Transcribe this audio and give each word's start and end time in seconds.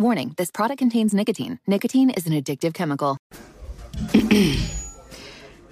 Warning 0.00 0.32
this 0.36 0.52
product 0.52 0.78
contains 0.78 1.12
nicotine. 1.12 1.58
Nicotine 1.66 2.10
is 2.10 2.24
an 2.28 2.32
addictive 2.32 2.72
chemical. 2.72 3.18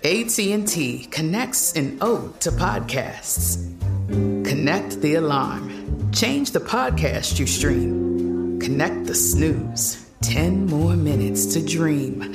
AT&T 0.02 1.06
connects 1.12 1.72
an 1.74 1.98
ode 2.00 2.40
to 2.40 2.50
podcasts. 2.50 3.62
Connect 4.08 5.00
the 5.00 5.14
alarm. 5.14 6.10
Change 6.10 6.50
the 6.50 6.58
podcast 6.58 7.38
you 7.38 7.46
stream. 7.46 8.58
Connect 8.58 9.06
the 9.06 9.14
snooze. 9.14 10.10
10 10.22 10.66
more 10.66 10.96
minutes 10.96 11.46
to 11.54 11.64
dream. 11.64 12.34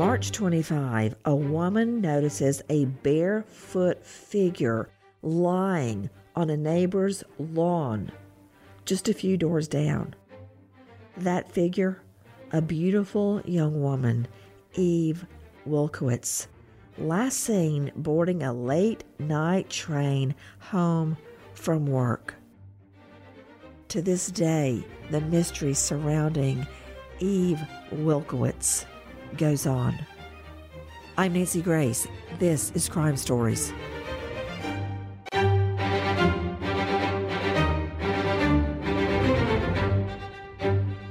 March 0.00 0.32
25, 0.32 1.14
a 1.26 1.36
woman 1.36 2.00
notices 2.00 2.62
a 2.70 2.86
barefoot 2.86 4.02
figure 4.02 4.88
lying 5.20 6.08
on 6.34 6.48
a 6.48 6.56
neighbor's 6.56 7.22
lawn 7.38 8.10
just 8.86 9.10
a 9.10 9.12
few 9.12 9.36
doors 9.36 9.68
down. 9.68 10.14
That 11.18 11.52
figure, 11.52 12.00
a 12.50 12.62
beautiful 12.62 13.42
young 13.44 13.82
woman, 13.82 14.26
Eve 14.72 15.26
Wilkowitz, 15.68 16.46
last 16.96 17.38
seen 17.40 17.92
boarding 17.94 18.42
a 18.42 18.54
late 18.54 19.04
night 19.18 19.68
train 19.68 20.34
home 20.60 21.18
from 21.52 21.84
work. 21.84 22.36
To 23.88 24.00
this 24.00 24.28
day, 24.28 24.82
the 25.10 25.20
mystery 25.20 25.74
surrounding 25.74 26.66
Eve 27.18 27.60
Wilkowitz 27.92 28.86
goes 29.36 29.66
on. 29.66 29.98
I'm 31.16 31.32
Nancy 31.32 31.62
Grace. 31.62 32.06
This 32.38 32.72
is 32.74 32.88
Crime 32.88 33.16
Stories. 33.16 33.72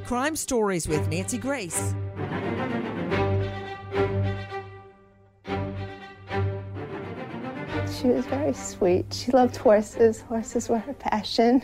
Crime 0.06 0.35
Stories 0.35 0.88
with 0.88 1.07
Nancy 1.09 1.38
Grace. 1.38 1.94
She 8.00 8.07
was 8.07 8.25
very 8.28 8.53
sweet. 8.53 9.13
She 9.13 9.31
loved 9.31 9.57
horses. 9.57 10.22
Horses 10.22 10.69
were 10.69 10.80
her 10.80 10.94
passion. 10.94 11.62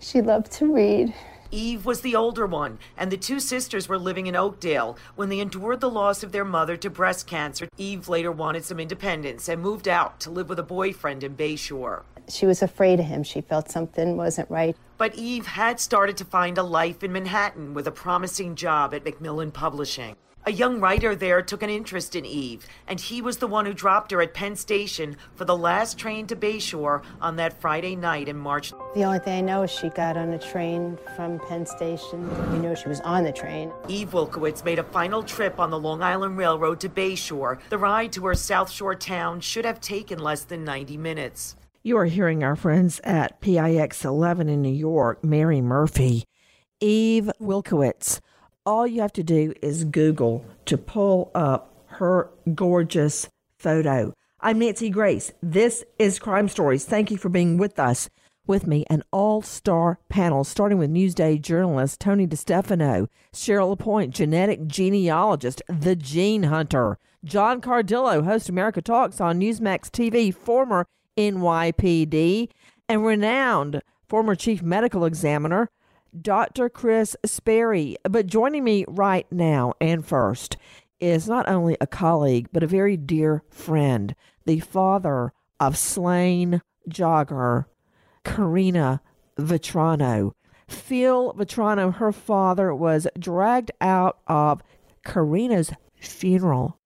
She 0.00 0.20
loved 0.20 0.52
to 0.52 0.72
read. 0.72 1.14
Eve 1.50 1.86
was 1.86 2.00
the 2.00 2.16
older 2.16 2.46
one, 2.46 2.78
and 2.96 3.10
the 3.10 3.16
two 3.16 3.40
sisters 3.40 3.88
were 3.88 3.98
living 3.98 4.26
in 4.26 4.36
Oakdale 4.36 4.96
when 5.14 5.28
they 5.28 5.40
endured 5.40 5.80
the 5.80 5.90
loss 5.90 6.22
of 6.22 6.32
their 6.32 6.44
mother 6.44 6.76
to 6.76 6.90
breast 6.90 7.26
cancer. 7.26 7.68
Eve 7.76 8.08
later 8.08 8.32
wanted 8.32 8.64
some 8.64 8.80
independence 8.80 9.48
and 9.48 9.62
moved 9.62 9.88
out 9.88 10.18
to 10.20 10.30
live 10.30 10.48
with 10.48 10.58
a 10.58 10.64
boyfriend 10.64 11.22
in 11.22 11.36
Bayshore. 11.36 12.02
She 12.28 12.46
was 12.46 12.62
afraid 12.62 12.98
of 12.98 13.06
him. 13.06 13.22
She 13.22 13.40
felt 13.40 13.70
something 13.70 14.16
wasn't 14.16 14.50
right. 14.50 14.76
But 14.98 15.14
Eve 15.14 15.46
had 15.46 15.78
started 15.78 16.16
to 16.16 16.24
find 16.24 16.58
a 16.58 16.62
life 16.62 17.04
in 17.04 17.12
Manhattan 17.12 17.74
with 17.74 17.86
a 17.86 17.92
promising 17.92 18.56
job 18.56 18.92
at 18.94 19.04
Macmillan 19.04 19.52
Publishing. 19.52 20.16
A 20.48 20.52
young 20.52 20.78
writer 20.78 21.16
there 21.16 21.42
took 21.42 21.64
an 21.64 21.70
interest 21.70 22.14
in 22.14 22.24
Eve, 22.24 22.68
and 22.86 23.00
he 23.00 23.20
was 23.20 23.38
the 23.38 23.48
one 23.48 23.66
who 23.66 23.74
dropped 23.74 24.12
her 24.12 24.22
at 24.22 24.32
Penn 24.32 24.54
Station 24.54 25.16
for 25.34 25.44
the 25.44 25.56
last 25.56 25.98
train 25.98 26.28
to 26.28 26.36
Bayshore 26.36 27.02
on 27.20 27.34
that 27.34 27.60
Friday 27.60 27.96
night 27.96 28.28
in 28.28 28.36
March. 28.36 28.72
The 28.94 29.02
only 29.02 29.18
thing 29.18 29.38
I 29.38 29.40
know 29.40 29.64
is 29.64 29.72
she 29.72 29.88
got 29.88 30.16
on 30.16 30.34
a 30.34 30.38
train 30.38 31.00
from 31.16 31.40
Penn 31.40 31.66
Station. 31.66 32.30
We 32.52 32.60
know 32.60 32.76
she 32.76 32.88
was 32.88 33.00
on 33.00 33.24
the 33.24 33.32
train. 33.32 33.72
Eve 33.88 34.12
Wilkowitz 34.12 34.64
made 34.64 34.78
a 34.78 34.84
final 34.84 35.24
trip 35.24 35.58
on 35.58 35.70
the 35.70 35.80
Long 35.80 36.00
Island 36.00 36.38
Railroad 36.38 36.78
to 36.78 36.88
Bayshore. 36.88 37.58
The 37.68 37.78
ride 37.78 38.12
to 38.12 38.26
her 38.26 38.36
South 38.36 38.70
Shore 38.70 38.94
town 38.94 39.40
should 39.40 39.64
have 39.64 39.80
taken 39.80 40.20
less 40.20 40.44
than 40.44 40.62
90 40.62 40.96
minutes. 40.96 41.56
You 41.82 41.96
are 41.98 42.04
hearing 42.04 42.44
our 42.44 42.54
friends 42.54 43.00
at 43.02 43.40
PIX 43.40 44.04
11 44.04 44.48
in 44.48 44.62
New 44.62 44.68
York, 44.68 45.24
Mary 45.24 45.60
Murphy, 45.60 46.22
Eve 46.78 47.32
Wilkowitz 47.40 48.20
all 48.66 48.86
you 48.86 49.00
have 49.00 49.12
to 49.12 49.22
do 49.22 49.54
is 49.62 49.84
Google 49.84 50.44
to 50.64 50.76
pull 50.76 51.30
up 51.34 51.72
her 51.86 52.28
gorgeous 52.54 53.28
photo. 53.58 54.12
I'm 54.40 54.58
Nancy 54.58 54.90
Grace. 54.90 55.32
This 55.40 55.84
is 55.98 56.18
Crime 56.18 56.48
Stories. 56.48 56.84
Thank 56.84 57.10
you 57.10 57.16
for 57.16 57.28
being 57.28 57.56
with 57.56 57.78
us. 57.78 58.10
With 58.44 58.66
me, 58.66 58.84
an 58.90 59.02
all 59.12 59.42
star 59.42 59.98
panel, 60.08 60.44
starting 60.44 60.78
with 60.78 60.90
Newsday 60.90 61.40
journalist 61.40 62.00
Tony 62.00 62.26
DeStefano, 62.26 63.08
Cheryl 63.32 63.70
LaPointe, 63.70 64.14
genetic 64.14 64.66
genealogist, 64.66 65.62
the 65.68 65.96
gene 65.96 66.44
hunter, 66.44 66.98
John 67.24 67.60
Cardillo, 67.60 68.24
host 68.24 68.48
America 68.48 68.82
Talks 68.82 69.20
on 69.20 69.40
Newsmax 69.40 69.90
TV, 69.90 70.32
former 70.32 70.86
NYPD, 71.16 72.48
and 72.88 73.04
renowned 73.04 73.82
former 74.08 74.36
chief 74.36 74.62
medical 74.62 75.04
examiner 75.04 75.68
Dr. 76.20 76.68
Kris 76.68 77.16
Sperry. 77.24 77.96
But 78.08 78.26
joining 78.26 78.64
me 78.64 78.84
right 78.88 79.26
now 79.30 79.74
and 79.80 80.04
first 80.04 80.56
is 81.00 81.28
not 81.28 81.48
only 81.48 81.76
a 81.80 81.86
colleague, 81.86 82.48
but 82.52 82.62
a 82.62 82.66
very 82.66 82.96
dear 82.96 83.42
friend, 83.50 84.14
the 84.44 84.60
father 84.60 85.32
of 85.60 85.76
slain 85.76 86.62
jogger 86.88 87.66
Karina 88.24 89.00
Vetrano. 89.38 90.32
Phil 90.68 91.32
Vetrano, 91.34 91.94
her 91.94 92.12
father, 92.12 92.74
was 92.74 93.06
dragged 93.18 93.70
out 93.80 94.18
of 94.26 94.62
Karina's 95.04 95.70
funeral 96.00 96.78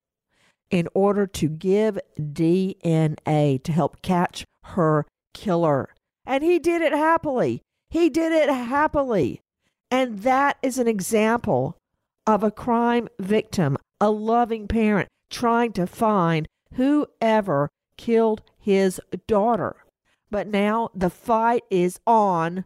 in 0.71 0.87
order 0.95 1.27
to 1.27 1.49
give 1.49 1.99
DNA 2.19 3.63
to 3.63 3.73
help 3.73 4.03
catch 4.03 4.45
her 4.65 5.07
killer. 5.35 5.95
And 6.27 6.45
he 6.45 6.59
did 6.59 6.83
it 6.83 6.93
happily. 6.93 7.63
He 7.91 8.09
did 8.09 8.33
it 8.33 8.49
happily. 8.49 9.43
And 9.91 10.21
that 10.21 10.57
is 10.63 10.79
an 10.79 10.87
example 10.87 11.77
of 12.27 12.45
a 12.45 12.51
crime 12.51 13.09
victim, 13.19 13.77
a 14.01 14.11
loving 14.11 14.69
parent 14.69 15.09
trying 15.29 15.73
to 15.73 15.87
find 15.87 16.47
whoever 16.75 17.71
killed 17.97 18.43
his 18.59 19.01
daughter. 19.27 19.77
But 20.31 20.47
now 20.47 20.91
the 20.95 21.11
fight 21.11 21.65
is 21.71 21.99
on 22.07 22.65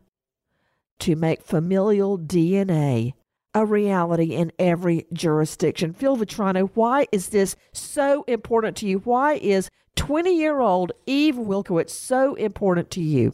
to 1.00 1.16
make 1.16 1.42
familial 1.42 2.18
DNA 2.18 3.14
a 3.54 3.64
reality 3.64 4.34
in 4.34 4.52
every 4.58 5.06
jurisdiction. 5.12 5.92
Phil 5.92 6.16
Vetrano, 6.16 6.70
why 6.74 7.06
is 7.12 7.28
this 7.28 7.56
so 7.72 8.24
important 8.26 8.76
to 8.78 8.86
you? 8.86 8.98
Why 8.98 9.34
is 9.34 9.70
20 9.96 10.36
year 10.36 10.60
old 10.60 10.92
Eve 11.06 11.36
Wilkowitz 11.36 11.90
so 11.90 12.34
important 12.34 12.90
to 12.90 13.00
you? 13.00 13.32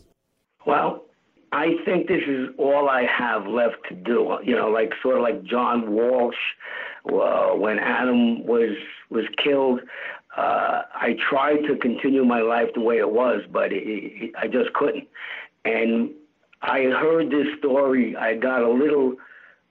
Well, 0.66 1.04
I 1.52 1.74
think 1.84 2.06
this 2.06 2.22
is 2.28 2.48
all 2.58 2.88
I 2.88 3.04
have 3.04 3.46
left 3.46 3.76
to 3.88 3.94
do. 3.94 4.38
You 4.44 4.54
know, 4.54 4.68
like 4.68 4.92
sort 5.02 5.16
of 5.16 5.22
like 5.22 5.42
John 5.42 5.92
Walsh, 5.92 6.36
uh, 7.06 7.50
when 7.50 7.78
Adam 7.78 8.46
was 8.46 8.76
was 9.10 9.24
killed. 9.42 9.80
Uh, 10.36 10.82
I 10.94 11.16
tried 11.28 11.66
to 11.66 11.76
continue 11.76 12.24
my 12.24 12.40
life 12.40 12.68
the 12.74 12.80
way 12.80 12.98
it 12.98 13.10
was, 13.10 13.42
but 13.50 13.72
it, 13.72 13.82
it, 13.84 14.32
I 14.38 14.46
just 14.46 14.72
couldn't. 14.74 15.08
And 15.64 16.10
I 16.62 16.82
heard 16.82 17.30
this 17.30 17.46
story. 17.58 18.16
I 18.16 18.36
got 18.36 18.62
a 18.62 18.70
little 18.70 19.16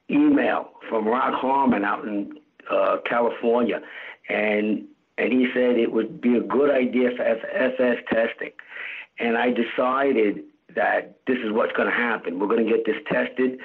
email 0.10 0.72
from 0.90 1.08
Rock 1.08 1.34
Harmon 1.34 1.86
out 1.86 2.04
in 2.06 2.34
uh, 2.70 2.98
California, 3.06 3.82
and 4.28 4.86
and 5.18 5.32
he 5.34 5.48
said 5.54 5.78
it 5.78 5.92
would 5.92 6.20
be 6.20 6.36
a 6.36 6.42
good 6.42 6.72
idea 6.72 7.12
for 7.16 7.24
FS 7.24 7.98
testing. 8.10 8.52
And 9.20 9.38
I 9.38 9.52
decided 9.52 10.44
that 10.76 11.20
this 11.28 11.38
is 11.44 11.52
what's 11.52 11.72
going 11.74 11.90
to 11.90 11.96
happen. 11.96 12.40
We're 12.40 12.48
going 12.48 12.66
to 12.66 12.72
get 12.72 12.86
this 12.86 12.98
tested, 13.12 13.60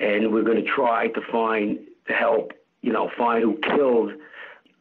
and 0.00 0.32
we're 0.32 0.42
going 0.42 0.62
to 0.62 0.70
try 0.70 1.08
to 1.08 1.20
find 1.30 1.78
to 2.08 2.12
help, 2.12 2.52
you 2.82 2.92
know, 2.92 3.10
find 3.16 3.42
who 3.42 3.58
killed 3.58 4.12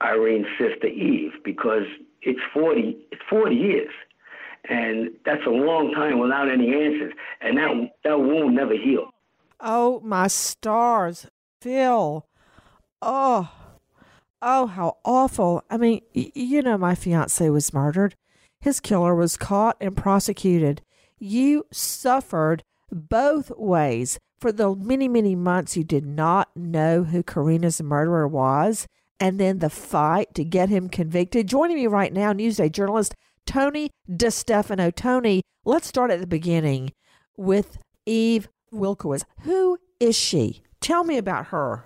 Irene's 0.01 0.48
sister 0.57 0.88
Eve 0.88 1.31
because 1.44 1.83
it's 2.22 2.39
40, 2.54 2.98
it's 3.12 3.22
40 3.30 3.56
years. 3.56 3.92
And 4.68 5.12
that's 5.25 5.45
a 5.45 5.51
long 5.51 5.92
time 5.94 6.19
without 6.19 6.50
any 6.50 6.74
answers. 6.74 7.13
And 7.42 7.57
that, 7.57 7.92
that 8.04 8.19
wound 8.19 8.56
never 8.56 8.74
healed. 8.74 9.10
Oh, 9.60 10.00
my 10.04 10.28
stars. 10.28 11.28
Phil. 11.62 12.25
Oh, 13.01 13.51
oh, 14.42 14.68
how 14.68 14.98
awful. 15.04 15.63
I 15.69 15.78
mean, 15.78 16.01
y- 16.16 16.31
you 16.33 16.62
know, 16.62 16.78
my 16.78 16.95
fiance 16.95 17.48
was 17.50 17.74
murdered. 17.74 18.16
His 18.60 18.80
killer 18.80 19.16
was 19.16 19.38
caught 19.38 19.78
and 19.80 19.95
prosecuted. 19.95 20.81
You 21.19 21.65
suffered 21.71 22.63
both 22.91 23.51
ways 23.57 24.19
for 24.39 24.51
the 24.51 24.75
many, 24.75 25.07
many 25.07 25.35
months 25.35 25.77
you 25.77 25.83
did 25.83 26.06
not 26.06 26.50
know 26.56 27.03
who 27.03 27.23
Karina's 27.23 27.81
murderer 27.81 28.27
was, 28.27 28.88
and 29.19 29.39
then 29.39 29.59
the 29.59 29.69
fight 29.69 30.33
to 30.35 30.44
get 30.44 30.69
him 30.69 30.89
convicted. 30.89 31.47
Joining 31.47 31.77
me 31.77 31.88
right 31.88 32.12
now, 32.12 32.33
Newsday 32.33 32.71
journalist 32.71 33.15
Tony 33.45 33.89
DeStefano. 34.09 34.94
Tony, 34.94 35.41
let's 35.63 35.88
start 35.88 36.12
at 36.12 36.19
the 36.19 36.27
beginning 36.27 36.91
with 37.38 37.77
Eve 38.06 38.50
Wilkowitz. 38.73 39.23
Who 39.41 39.77
is 40.00 40.15
she? 40.15 40.63
Tell 40.81 41.03
me 41.03 41.18
about 41.18 41.47
her. 41.47 41.85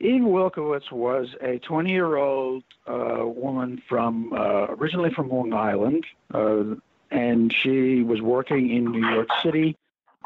Eve 0.00 0.22
Wilkowitz 0.22 0.92
was 0.92 1.26
a 1.42 1.58
20 1.58 1.90
year 1.90 2.16
old 2.16 2.62
uh, 2.86 3.26
woman 3.26 3.82
from 3.88 4.32
uh, 4.32 4.66
originally 4.68 5.10
from 5.14 5.28
Long 5.28 5.52
Island, 5.52 6.04
uh, 6.32 6.76
and 7.10 7.52
she 7.52 8.02
was 8.02 8.20
working 8.20 8.70
in 8.70 8.84
New 8.84 9.06
York 9.06 9.28
City 9.42 9.76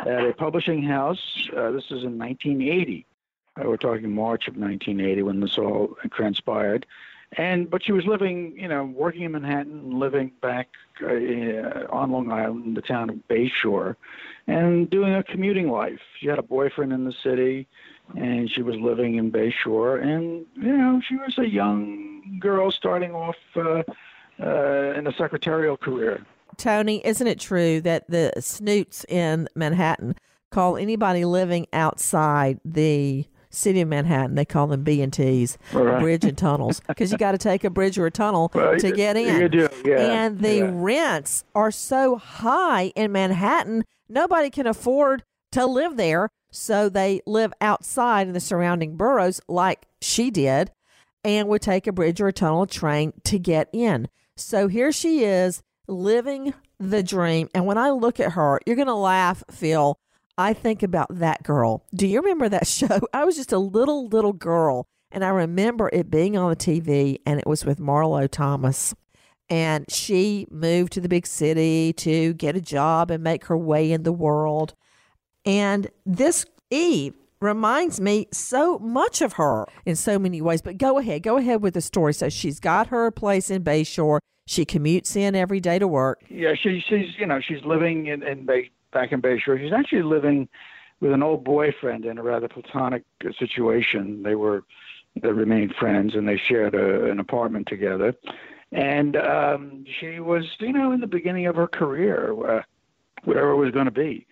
at 0.00 0.24
a 0.24 0.32
publishing 0.32 0.82
house. 0.82 1.48
Uh, 1.56 1.70
this 1.70 1.84
is 1.84 2.04
in 2.04 2.18
1980. 2.18 3.06
Uh, 3.56 3.68
we're 3.68 3.76
talking 3.76 4.14
March 4.14 4.48
of 4.48 4.56
1980 4.56 5.22
when 5.22 5.40
this 5.40 5.58
all 5.58 5.96
transpired. 6.10 6.86
And 7.36 7.70
but 7.70 7.82
she 7.82 7.92
was 7.92 8.04
living, 8.04 8.58
you 8.58 8.68
know, 8.68 8.84
working 8.84 9.22
in 9.22 9.32
Manhattan, 9.32 9.98
living 9.98 10.32
back 10.42 10.68
uh, 11.02 11.86
on 11.88 12.12
Long 12.12 12.30
Island, 12.30 12.76
the 12.76 12.82
town 12.82 13.08
of 13.08 13.16
Bayshore, 13.28 13.96
and 14.46 14.90
doing 14.90 15.14
a 15.14 15.22
commuting 15.22 15.70
life. 15.70 16.00
She 16.18 16.26
had 16.26 16.38
a 16.38 16.42
boyfriend 16.42 16.92
in 16.92 17.04
the 17.04 17.12
city, 17.12 17.66
and 18.18 18.50
she 18.50 18.60
was 18.60 18.76
living 18.76 19.14
in 19.14 19.32
Bayshore. 19.32 20.02
And 20.02 20.44
you 20.56 20.76
know, 20.76 21.00
she 21.00 21.16
was 21.16 21.38
a 21.38 21.48
young 21.48 22.38
girl 22.38 22.70
starting 22.70 23.14
off 23.14 23.36
uh, 23.56 23.82
uh, 24.38 24.92
in 24.94 25.06
a 25.06 25.12
secretarial 25.16 25.78
career. 25.78 26.26
Tony, 26.62 27.04
isn't 27.04 27.26
it 27.26 27.40
true 27.40 27.80
that 27.80 28.08
the 28.08 28.32
snoots 28.38 29.04
in 29.08 29.48
Manhattan 29.56 30.14
call 30.52 30.76
anybody 30.76 31.24
living 31.24 31.66
outside 31.72 32.60
the 32.64 33.26
city 33.50 33.80
of 33.80 33.88
Manhattan, 33.88 34.36
they 34.36 34.44
call 34.44 34.68
them 34.68 34.84
B 34.84 35.02
and 35.02 35.12
T's, 35.12 35.58
Right. 35.72 36.00
bridge 36.00 36.24
and 36.24 36.38
tunnels, 36.38 36.80
because 36.86 37.10
you 37.10 37.18
got 37.18 37.32
to 37.32 37.38
take 37.38 37.64
a 37.64 37.70
bridge 37.70 37.98
or 37.98 38.06
a 38.06 38.12
tunnel 38.12 38.50
Well, 38.54 38.78
to 38.78 38.92
get 38.92 39.16
in. 39.16 39.50
do, 39.50 39.68
yeah, 39.84 39.96
and 40.24 40.38
the 40.38 40.58
yeah. 40.58 40.70
rents 40.72 41.42
are 41.52 41.72
so 41.72 42.16
high 42.16 42.92
in 42.94 43.10
Manhattan, 43.10 43.84
nobody 44.08 44.48
can 44.48 44.68
afford 44.68 45.24
to 45.50 45.66
live 45.66 45.96
there, 45.96 46.30
so 46.52 46.88
they 46.88 47.22
live 47.26 47.52
outside 47.60 48.28
in 48.28 48.34
the 48.34 48.40
surrounding 48.40 48.96
boroughs, 48.96 49.40
like 49.48 49.84
she 50.00 50.30
did, 50.30 50.70
and 51.24 51.48
would 51.48 51.60
take 51.62 51.88
a 51.88 51.92
bridge 51.92 52.20
or 52.20 52.28
a 52.28 52.32
tunnel, 52.32 52.66
train 52.66 53.12
to 53.24 53.38
get 53.38 53.68
in. 53.72 54.08
So 54.36 54.68
here 54.68 54.92
she 54.92 55.24
is 55.24 55.60
living 55.86 56.54
the 56.78 57.02
dream. 57.02 57.48
And 57.54 57.66
when 57.66 57.78
I 57.78 57.90
look 57.90 58.20
at 58.20 58.32
her, 58.32 58.60
you're 58.66 58.76
going 58.76 58.86
to 58.86 58.94
laugh, 58.94 59.42
Phil. 59.50 59.98
I 60.38 60.52
think 60.54 60.82
about 60.82 61.14
that 61.18 61.42
girl. 61.42 61.84
Do 61.94 62.06
you 62.06 62.20
remember 62.20 62.48
that 62.48 62.66
show? 62.78 63.00
I 63.12 63.24
was 63.24 63.36
just 63.36 63.52
a 63.52 63.58
little, 63.58 64.08
little 64.08 64.32
girl, 64.32 64.86
and 65.10 65.24
I 65.24 65.28
remember 65.28 65.90
it 65.92 66.10
being 66.10 66.36
on 66.36 66.50
the 66.50 66.56
TV, 66.56 67.18
and 67.26 67.38
it 67.38 67.46
was 67.46 67.64
with 67.64 67.78
Marlo 67.78 68.28
Thomas. 68.30 68.94
And 69.48 69.84
she 69.90 70.46
moved 70.50 70.92
to 70.94 71.00
the 71.00 71.08
big 71.08 71.26
city 71.26 71.92
to 71.94 72.32
get 72.34 72.56
a 72.56 72.60
job 72.60 73.10
and 73.10 73.22
make 73.22 73.46
her 73.46 73.58
way 73.58 73.92
in 73.92 74.02
the 74.02 74.12
world. 74.12 74.74
And 75.44 75.88
this 76.06 76.46
Eve 76.70 77.14
reminds 77.42 78.00
me 78.00 78.28
so 78.32 78.78
much 78.78 79.20
of 79.20 79.34
her 79.34 79.66
in 79.84 79.96
so 79.96 80.18
many 80.18 80.40
ways. 80.40 80.62
But 80.62 80.78
go 80.78 80.98
ahead, 80.98 81.22
go 81.22 81.36
ahead 81.36 81.60
with 81.60 81.74
the 81.74 81.80
story. 81.80 82.14
So 82.14 82.28
she's 82.28 82.60
got 82.60 82.86
her 82.86 83.10
place 83.10 83.50
in 83.50 83.62
Bayshore. 83.62 84.20
She 84.46 84.64
commutes 84.64 85.16
in 85.16 85.34
every 85.34 85.60
day 85.60 85.78
to 85.78 85.86
work. 85.86 86.22
Yeah, 86.28 86.54
she, 86.54 86.82
she's 86.86 87.16
you 87.18 87.26
know 87.26 87.40
she's 87.40 87.64
living 87.64 88.06
in, 88.06 88.22
in 88.22 88.44
Bay, 88.44 88.70
back 88.92 89.12
in 89.12 89.22
Bayshore. 89.22 89.60
She's 89.60 89.72
actually 89.72 90.02
living 90.02 90.48
with 91.00 91.12
an 91.12 91.22
old 91.22 91.44
boyfriend 91.44 92.04
in 92.04 92.18
a 92.18 92.22
rather 92.22 92.48
platonic 92.48 93.04
uh, 93.24 93.30
situation. 93.38 94.22
They 94.22 94.34
were 94.34 94.64
they 95.20 95.30
remained 95.30 95.74
friends 95.74 96.14
and 96.14 96.26
they 96.26 96.38
shared 96.38 96.74
a, 96.74 97.10
an 97.10 97.20
apartment 97.20 97.66
together. 97.68 98.14
And 98.70 99.16
um, 99.16 99.84
she 100.00 100.20
was 100.20 100.44
you 100.58 100.72
know 100.72 100.92
in 100.92 101.00
the 101.00 101.06
beginning 101.06 101.46
of 101.46 101.56
her 101.56 101.68
career, 101.68 102.34
uh, 102.48 102.62
whatever 103.24 103.50
it 103.50 103.56
was 103.56 103.70
going 103.72 103.86
to 103.86 103.90
be. 103.90 104.26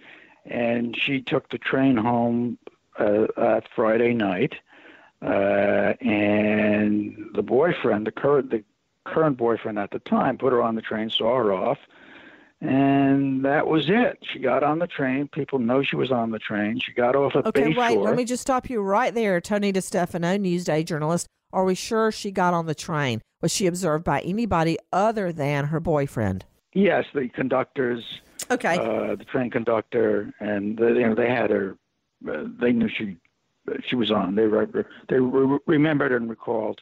And 0.46 0.96
she 0.98 1.20
took 1.20 1.50
the 1.50 1.58
train 1.58 1.96
home 1.96 2.58
uh, 2.98 3.26
uh, 3.36 3.60
Friday 3.76 4.14
night, 4.14 4.54
uh, 5.22 5.94
and 6.00 7.14
the 7.34 7.42
boyfriend, 7.42 8.06
the 8.06 8.12
current 8.12 8.50
the 8.50 8.64
current 9.12 9.36
boyfriend 9.36 9.78
at 9.78 9.90
the 9.90 9.98
time, 10.00 10.38
put 10.38 10.52
her 10.52 10.62
on 10.62 10.74
the 10.74 10.82
train, 10.82 11.10
saw 11.10 11.36
her 11.36 11.52
off, 11.52 11.78
and 12.60 13.44
that 13.44 13.66
was 13.66 13.86
it. 13.88 14.18
She 14.32 14.38
got 14.38 14.62
on 14.62 14.78
the 14.78 14.86
train. 14.86 15.28
People 15.28 15.58
know 15.58 15.82
she 15.82 15.96
was 15.96 16.10
on 16.12 16.30
the 16.30 16.38
train. 16.38 16.78
She 16.84 16.92
got 16.92 17.16
off 17.16 17.34
at 17.34 17.46
Okay, 17.46 17.62
Bayshore. 17.62 17.70
Okay, 17.70 17.96
wait. 17.96 17.98
Let 18.04 18.16
me 18.16 18.24
just 18.24 18.42
stop 18.42 18.68
you 18.68 18.80
right 18.82 19.14
there, 19.14 19.40
Tony 19.40 19.72
DeStefano, 19.72 20.38
Newsday 20.38 20.84
journalist. 20.84 21.26
Are 21.52 21.64
we 21.64 21.74
sure 21.74 22.12
she 22.12 22.30
got 22.30 22.54
on 22.54 22.66
the 22.66 22.74
train? 22.74 23.22
Was 23.40 23.52
she 23.52 23.66
observed 23.66 24.04
by 24.04 24.20
anybody 24.20 24.78
other 24.92 25.32
than 25.32 25.66
her 25.66 25.80
boyfriend? 25.80 26.44
Yes, 26.74 27.06
the 27.14 27.28
conductors, 27.30 28.04
Okay. 28.50 28.78
uh, 28.78 29.16
the 29.16 29.24
train 29.24 29.50
conductor, 29.50 30.32
and 30.38 30.76
the, 30.78 30.88
you 30.88 31.08
know 31.08 31.14
they 31.14 31.28
had 31.28 31.50
her. 31.50 31.76
Uh, 32.30 32.44
they 32.60 32.70
knew 32.72 32.88
she 32.88 33.16
she 33.88 33.96
was 33.96 34.10
on. 34.10 34.34
They 34.36 34.44
re- 34.44 34.84
they 35.08 35.18
re- 35.18 35.58
remembered 35.66 36.12
and 36.12 36.28
recalled 36.28 36.80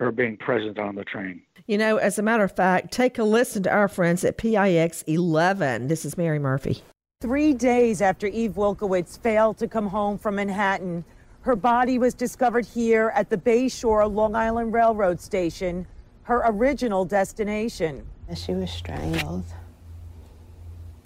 her 0.00 0.10
being 0.10 0.36
present 0.36 0.78
on 0.78 0.94
the 0.94 1.04
train. 1.04 1.42
You 1.66 1.78
know, 1.78 1.96
as 1.96 2.18
a 2.18 2.22
matter 2.22 2.44
of 2.44 2.52
fact, 2.52 2.92
take 2.92 3.18
a 3.18 3.24
listen 3.24 3.62
to 3.64 3.72
our 3.72 3.88
friends 3.88 4.24
at 4.24 4.36
PIX 4.36 5.02
11. 5.02 5.88
This 5.88 6.04
is 6.04 6.16
Mary 6.16 6.38
Murphy. 6.38 6.82
Three 7.20 7.54
days 7.54 8.02
after 8.02 8.26
Eve 8.26 8.56
Wilkowitz 8.56 9.18
failed 9.18 9.56
to 9.58 9.68
come 9.68 9.86
home 9.86 10.18
from 10.18 10.34
Manhattan, 10.36 11.04
her 11.42 11.56
body 11.56 11.98
was 11.98 12.12
discovered 12.12 12.66
here 12.66 13.12
at 13.14 13.30
the 13.30 13.36
Bayshore 13.36 14.12
Long 14.12 14.34
Island 14.34 14.72
Railroad 14.72 15.20
Station, 15.20 15.86
her 16.24 16.42
original 16.46 17.04
destination. 17.04 18.04
She 18.34 18.52
was 18.52 18.70
strangled. 18.70 19.44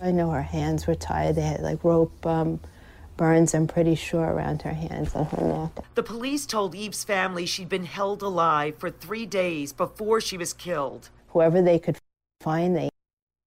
I 0.00 0.12
know 0.12 0.30
her 0.30 0.42
hands 0.42 0.86
were 0.86 0.94
tied. 0.94 1.34
They 1.34 1.42
had 1.42 1.60
like 1.60 1.82
rope 1.84 2.24
um, 2.24 2.60
burns, 3.18 3.54
I'm 3.54 3.66
pretty 3.66 3.94
sure, 3.94 4.24
around 4.24 4.62
her 4.62 4.72
hands 4.72 5.14
and 5.14 5.26
her 5.26 5.44
neck. 5.46 5.84
The 5.94 6.02
police 6.02 6.46
told 6.46 6.74
Eve's 6.74 7.04
family 7.04 7.44
she'd 7.44 7.68
been 7.68 7.84
held 7.84 8.22
alive 8.22 8.76
for 8.78 8.88
three 8.88 9.26
days 9.26 9.74
before 9.74 10.22
she 10.22 10.38
was 10.38 10.54
killed. 10.54 11.10
Whoever 11.28 11.60
they 11.60 11.78
could 11.78 11.98
find, 12.40 12.74
they 12.74 12.88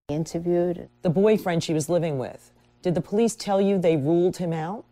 interviewed. 0.10 0.90
The 1.02 1.10
boyfriend 1.10 1.64
she 1.64 1.74
was 1.74 1.90
living 1.90 2.20
with, 2.20 2.52
did 2.84 2.94
the 2.94 3.02
police 3.02 3.36
tell 3.36 3.60
you 3.60 3.80
they 3.80 3.98
ruled 3.98 4.38
him 4.38 4.54
out? 4.54 4.86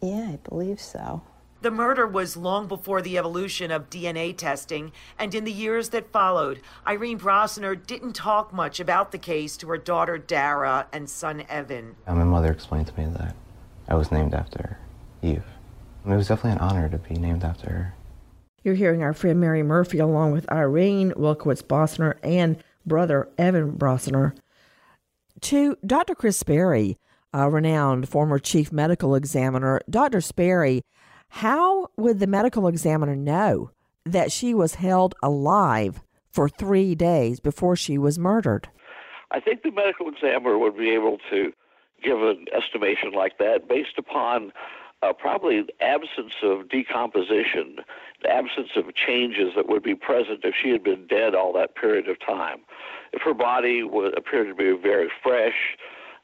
Yeah, 0.00 0.30
I 0.32 0.38
believe 0.48 0.80
so. 0.80 1.20
The 1.60 1.70
murder 1.70 2.08
was 2.08 2.36
long 2.36 2.66
before 2.66 3.02
the 3.02 3.18
evolution 3.18 3.70
of 3.70 3.88
DNA 3.88 4.36
testing, 4.36 4.90
and 5.16 5.32
in 5.32 5.44
the 5.44 5.52
years 5.52 5.90
that 5.90 6.10
followed, 6.10 6.60
Irene 6.84 7.20
Brossener 7.20 7.76
didn't 7.76 8.14
talk 8.14 8.52
much 8.52 8.80
about 8.80 9.12
the 9.12 9.18
case 9.18 9.56
to 9.58 9.68
her 9.68 9.78
daughter 9.78 10.18
Dara 10.18 10.88
and 10.92 11.08
son 11.08 11.44
Evan. 11.48 11.94
My 12.04 12.24
mother 12.24 12.50
explained 12.50 12.88
to 12.88 13.00
me 13.00 13.06
that 13.16 13.36
I 13.88 13.94
was 13.94 14.10
named 14.10 14.34
after 14.34 14.78
Eve. 15.22 15.44
It 16.06 16.10
was 16.10 16.28
definitely 16.28 16.52
an 16.52 16.58
honor 16.58 16.88
to 16.88 16.98
be 16.98 17.14
named 17.14 17.44
after 17.44 17.70
her. 17.70 17.94
You're 18.64 18.74
hearing 18.74 19.02
our 19.02 19.12
friend 19.12 19.40
Mary 19.40 19.62
Murphy 19.62 19.98
along 19.98 20.32
with 20.32 20.50
Irene 20.50 21.12
Wilkowitz 21.16 21.62
Brossener 21.62 22.16
and 22.22 22.62
brother 22.86 23.28
Evan 23.38 23.72
Brossener. 23.72 24.34
To 25.42 25.76
Dr. 25.84 26.14
Kris 26.14 26.38
Sperry, 26.38 26.96
a 27.32 27.50
renowned 27.50 28.08
former 28.08 28.38
chief 28.38 28.70
medical 28.70 29.14
examiner, 29.14 29.80
Dr. 29.90 30.20
Sperry, 30.20 30.82
how 31.28 31.88
would 31.96 32.20
the 32.20 32.26
medical 32.26 32.68
examiner 32.68 33.16
know 33.16 33.70
that 34.04 34.30
she 34.30 34.54
was 34.54 34.76
held 34.76 35.14
alive 35.22 36.00
for 36.30 36.48
three 36.48 36.94
days 36.94 37.40
before 37.40 37.74
she 37.74 37.98
was 37.98 38.18
murdered? 38.18 38.68
I 39.30 39.40
think 39.40 39.62
the 39.62 39.70
medical 39.70 40.08
examiner 40.08 40.58
would 40.58 40.76
be 40.76 40.90
able 40.90 41.18
to 41.30 41.52
give 42.02 42.22
an 42.22 42.46
estimation 42.52 43.12
like 43.12 43.38
that 43.38 43.68
based 43.68 43.98
upon 43.98 44.52
uh, 45.02 45.12
probably 45.12 45.64
absence 45.80 46.34
of 46.42 46.68
decomposition, 46.68 47.76
the 48.22 48.30
absence 48.30 48.70
of 48.76 48.94
changes 48.94 49.52
that 49.56 49.68
would 49.68 49.82
be 49.82 49.94
present 49.94 50.40
if 50.44 50.54
she 50.60 50.70
had 50.70 50.82
been 50.82 51.06
dead 51.06 51.34
all 51.34 51.52
that 51.52 51.74
period 51.74 52.08
of 52.08 52.20
time. 52.20 52.60
If 53.12 53.22
her 53.22 53.34
body 53.34 53.82
would 53.82 54.16
appear 54.16 54.44
to 54.44 54.54
be 54.54 54.76
very 54.80 55.10
fresh 55.22 55.76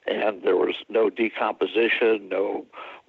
and 0.07 0.43
there 0.43 0.57
was 0.57 0.77
no 0.89 1.11
decomposition, 1.11 2.29
no 2.31 2.67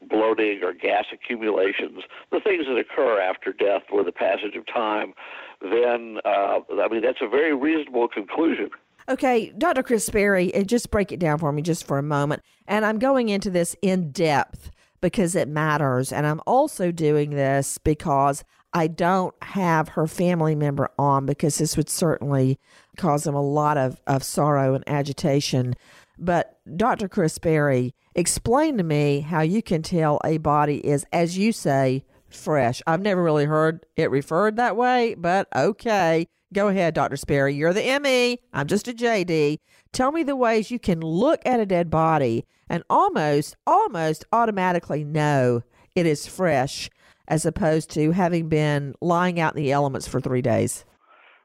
bloating 0.10 0.62
or 0.64 0.74
gas 0.74 1.06
accumulations, 1.14 2.04
the 2.32 2.40
things 2.40 2.66
that 2.68 2.78
occur 2.78 3.22
after 3.22 3.54
death 3.54 3.84
with 3.92 4.06
the 4.06 4.12
passage 4.12 4.56
of 4.56 4.66
time, 4.66 5.14
then 5.62 6.18
uh, 6.26 6.60
I 6.82 6.88
mean 6.90 7.02
that's 7.02 7.22
a 7.22 7.28
very 7.28 7.56
reasonable 7.56 8.08
conclusion. 8.08 8.70
Okay, 9.10 9.52
Dr. 9.58 9.82
Kris 9.82 10.06
Sperry, 10.06 10.54
eh, 10.54 10.64
just 10.64 10.92
break 10.92 11.12
it 11.12 11.20
down 11.20 11.40
for 11.40 11.52
me 11.52 11.64
just 11.64 11.88
for 11.88 11.98
a 11.98 12.04
moment. 12.04 12.44
And 12.68 12.86
I'm 12.86 13.00
going 13.00 13.30
into 13.30 13.50
this 13.50 13.76
in 13.82 14.12
depth 14.12 14.70
because 15.02 15.34
it 15.34 15.48
matters. 15.48 16.14
And 16.14 16.28
I'm 16.28 16.42
also 16.46 16.92
doing 16.92 17.32
this 17.32 17.80
because 17.80 18.44
I 18.72 18.86
don't 18.86 19.34
have 19.42 19.90
her 19.90 20.06
family 20.06 20.54
member 20.54 20.92
on 21.00 21.26
because 21.26 21.58
this 21.58 21.76
would 21.76 21.90
certainly 21.90 22.60
cause 22.98 23.24
them 23.24 23.34
a 23.34 23.42
lot 23.42 23.78
of, 23.78 24.00
of 24.06 24.24
sorrow 24.24 24.76
and 24.76 24.84
agitation. 24.88 25.74
But 26.20 26.60
Dr. 26.78 27.08
Kris 27.08 27.34
Sperry, 27.34 27.96
explain 28.14 28.78
to 28.78 28.84
me 28.84 29.22
how 29.22 29.42
you 29.42 29.64
can 29.64 29.82
tell 29.82 30.20
a 30.24 30.38
body 30.38 30.86
is, 30.86 31.04
as 31.12 31.36
you 31.36 31.52
say, 31.52 32.04
fresh. 32.30 32.84
I've 32.86 33.02
never 33.02 33.24
really 33.24 33.46
heard 33.46 33.88
it 33.96 34.12
referred 34.12 34.58
that 34.58 34.76
way, 34.76 35.16
but 35.16 35.48
okay. 35.56 36.28
Go 36.54 36.68
ahead, 36.70 36.96
Dr. 36.96 37.16
Sperry. 37.16 37.54
You're 37.54 37.74
the 37.74 38.00
ME. 38.00 38.40
I'm 38.54 38.68
just 38.68 38.88
a 38.88 38.94
JD. 38.94 39.60
Tell 39.92 40.12
me 40.12 40.24
the 40.24 40.36
ways 40.36 40.72
you 40.72 40.80
can 40.80 41.00
look 41.00 41.42
at 41.46 41.60
a 41.60 41.66
dead 41.66 41.90
body 41.90 42.46
and 42.68 42.84
almost, 42.90 43.56
almost 43.68 44.26
automatically 44.32 45.04
know 45.04 45.62
it 45.96 46.06
is 46.06 46.26
fresh 46.28 46.90
as 47.28 47.46
opposed 47.46 47.92
to 47.92 48.12
having 48.12 48.50
been 48.50 48.96
lying 49.02 49.40
out 49.40 49.56
in 49.56 49.62
the 49.62 49.72
elements 49.72 50.08
for 50.08 50.20
three 50.20 50.42
days. 50.42 50.86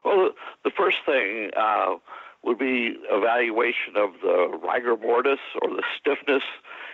Well, 0.03 0.31
the 0.63 0.71
first 0.75 0.97
thing 1.05 1.51
uh, 1.55 1.95
would 2.43 2.57
be 2.57 2.95
evaluation 3.11 3.95
of 3.95 4.09
the 4.21 4.59
rigor 4.67 4.97
mortis 4.97 5.39
or 5.61 5.69
the 5.69 5.83
stiffness 5.99 6.43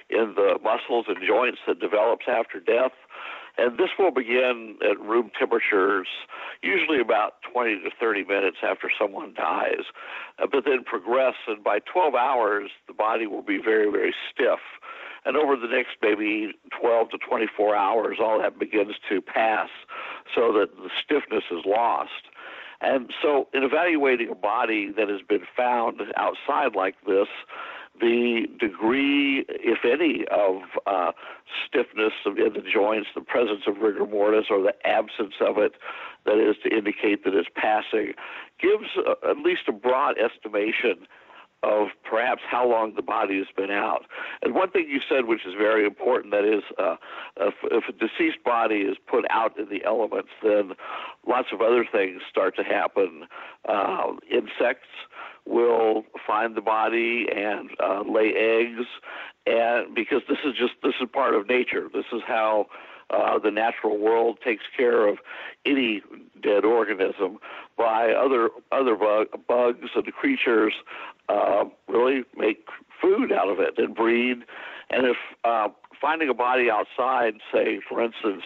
in 0.09 0.33
the 0.35 0.59
muscles 0.61 1.05
and 1.07 1.17
joints 1.25 1.59
that 1.67 1.79
develops 1.79 2.25
after 2.27 2.59
death. 2.59 2.91
And 3.57 3.77
this 3.77 3.89
will 3.99 4.11
begin 4.11 4.77
at 4.81 4.99
room 4.99 5.31
temperatures, 5.37 6.07
usually 6.61 6.99
about 6.99 7.35
20 7.51 7.81
to 7.81 7.89
30 7.99 8.23
minutes 8.25 8.57
after 8.63 8.89
someone 8.99 9.33
dies, 9.33 9.83
uh, 10.39 10.47
but 10.51 10.65
then 10.65 10.83
progress. 10.83 11.35
And 11.47 11.63
by 11.63 11.79
12 11.79 12.15
hours, 12.15 12.71
the 12.87 12.93
body 12.93 13.27
will 13.27 13.41
be 13.41 13.59
very, 13.63 13.91
very 13.91 14.13
stiff. 14.31 14.59
And 15.25 15.37
over 15.37 15.55
the 15.55 15.67
next 15.67 15.97
maybe 16.01 16.53
12 16.79 17.11
to 17.11 17.17
24 17.17 17.75
hours, 17.75 18.17
all 18.19 18.41
that 18.41 18.57
begins 18.57 18.95
to 19.09 19.21
pass 19.21 19.69
so 20.33 20.51
that 20.53 20.75
the 20.77 20.89
stiffness 21.03 21.43
is 21.51 21.63
lost. 21.65 22.31
And 22.81 23.11
so, 23.21 23.47
in 23.53 23.61
evaluating 23.61 24.29
a 24.29 24.35
body 24.35 24.91
that 24.97 25.07
has 25.07 25.21
been 25.21 25.45
found 25.55 26.01
outside 26.15 26.75
like 26.75 26.95
this, 27.05 27.27
the 27.99 28.47
degree, 28.59 29.45
if 29.49 29.79
any, 29.85 30.25
of 30.31 30.61
uh, 30.87 31.11
stiffness 31.67 32.13
in 32.25 32.53
the 32.53 32.63
joints, 32.73 33.09
the 33.13 33.21
presence 33.21 33.61
of 33.67 33.77
rigor 33.77 34.05
mortis, 34.05 34.45
or 34.49 34.61
the 34.61 34.73
absence 34.85 35.35
of 35.41 35.57
it, 35.57 35.73
that 36.25 36.37
is 36.37 36.55
to 36.63 36.75
indicate 36.75 37.23
that 37.23 37.33
it's 37.33 37.49
passing, 37.55 38.13
gives 38.59 38.89
uh, 38.97 39.29
at 39.29 39.37
least 39.37 39.61
a 39.67 39.71
broad 39.71 40.15
estimation 40.17 41.07
of 41.63 41.89
perhaps 42.03 42.41
how 42.49 42.67
long 42.67 42.93
the 42.95 43.01
body 43.01 43.37
has 43.37 43.47
been 43.55 43.69
out. 43.69 44.05
And 44.41 44.55
one 44.55 44.71
thing 44.71 44.87
you 44.89 44.99
said, 45.07 45.25
which 45.25 45.45
is 45.45 45.53
very 45.57 45.85
important, 45.85 46.33
that 46.33 46.43
is, 46.43 46.63
uh, 46.79 46.95
if, 47.37 47.53
if, 47.65 47.83
a 47.87 47.91
deceased 47.91 48.43
body 48.43 48.77
is 48.77 48.97
put 49.07 49.25
out 49.29 49.57
in 49.59 49.69
the 49.69 49.83
elements, 49.85 50.29
then 50.41 50.73
lots 51.27 51.49
of 51.53 51.61
other 51.61 51.85
things 51.89 52.21
start 52.29 52.55
to 52.55 52.63
happen. 52.63 53.25
Uh, 53.67 54.13
insects 54.29 54.89
will 55.45 56.03
find 56.25 56.55
the 56.55 56.61
body 56.61 57.27
and 57.35 57.69
uh, 57.79 58.01
lay 58.01 58.33
eggs, 58.35 58.87
and 59.45 59.93
because 59.93 60.21
this 60.27 60.37
is 60.45 60.53
just 60.57 60.73
this 60.83 60.93
is 61.01 61.07
part 61.11 61.33
of 61.35 61.47
nature. 61.47 61.89
This 61.93 62.05
is 62.13 62.21
how 62.27 62.67
uh, 63.09 63.39
the 63.39 63.51
natural 63.51 63.97
world 63.97 64.39
takes 64.43 64.63
care 64.75 65.07
of 65.07 65.17
any 65.65 66.01
dead 66.41 66.63
organism 66.63 67.39
other 67.83 68.49
other 68.71 68.95
bug, 68.95 69.27
bugs 69.47 69.89
and 69.95 70.13
creatures 70.13 70.73
uh, 71.29 71.65
really 71.87 72.23
make 72.37 72.67
food 73.01 73.31
out 73.31 73.49
of 73.49 73.59
it 73.59 73.75
and 73.77 73.95
breed. 73.95 74.37
And 74.89 75.05
if 75.07 75.17
uh, 75.43 75.69
finding 75.99 76.29
a 76.29 76.33
body 76.33 76.69
outside, 76.69 77.35
say 77.53 77.79
for 77.87 78.03
instance, 78.03 78.43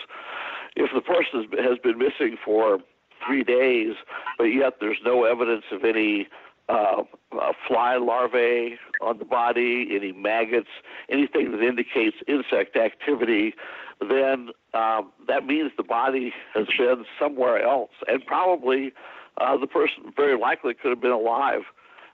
if 0.75 0.91
the 0.93 1.01
person 1.01 1.47
has 1.63 1.77
been 1.79 1.97
missing 1.97 2.37
for 2.43 2.79
three 3.25 3.43
days, 3.43 3.95
but 4.37 4.45
yet 4.45 4.75
there's 4.79 4.99
no 5.03 5.23
evidence 5.23 5.65
of 5.71 5.83
any 5.83 6.27
uh, 6.67 7.03
uh, 7.31 7.53
fly 7.67 7.95
larvae 7.95 8.77
on 9.01 9.17
the 9.19 9.25
body, 9.25 9.89
any 9.91 10.11
maggots, 10.11 10.69
anything 11.09 11.51
that 11.51 11.61
indicates 11.61 12.17
insect 12.27 12.75
activity, 12.75 13.53
then 13.99 14.49
um, 14.73 15.11
that 15.27 15.45
means 15.45 15.71
the 15.77 15.83
body 15.83 16.33
has 16.53 16.65
been 16.77 17.05
somewhere 17.19 17.63
else, 17.63 17.91
and 18.07 18.25
probably 18.25 18.91
uh, 19.37 19.57
the 19.57 19.67
person 19.67 20.13
very 20.15 20.37
likely 20.37 20.73
could 20.73 20.89
have 20.89 21.01
been 21.01 21.11
alive 21.11 21.61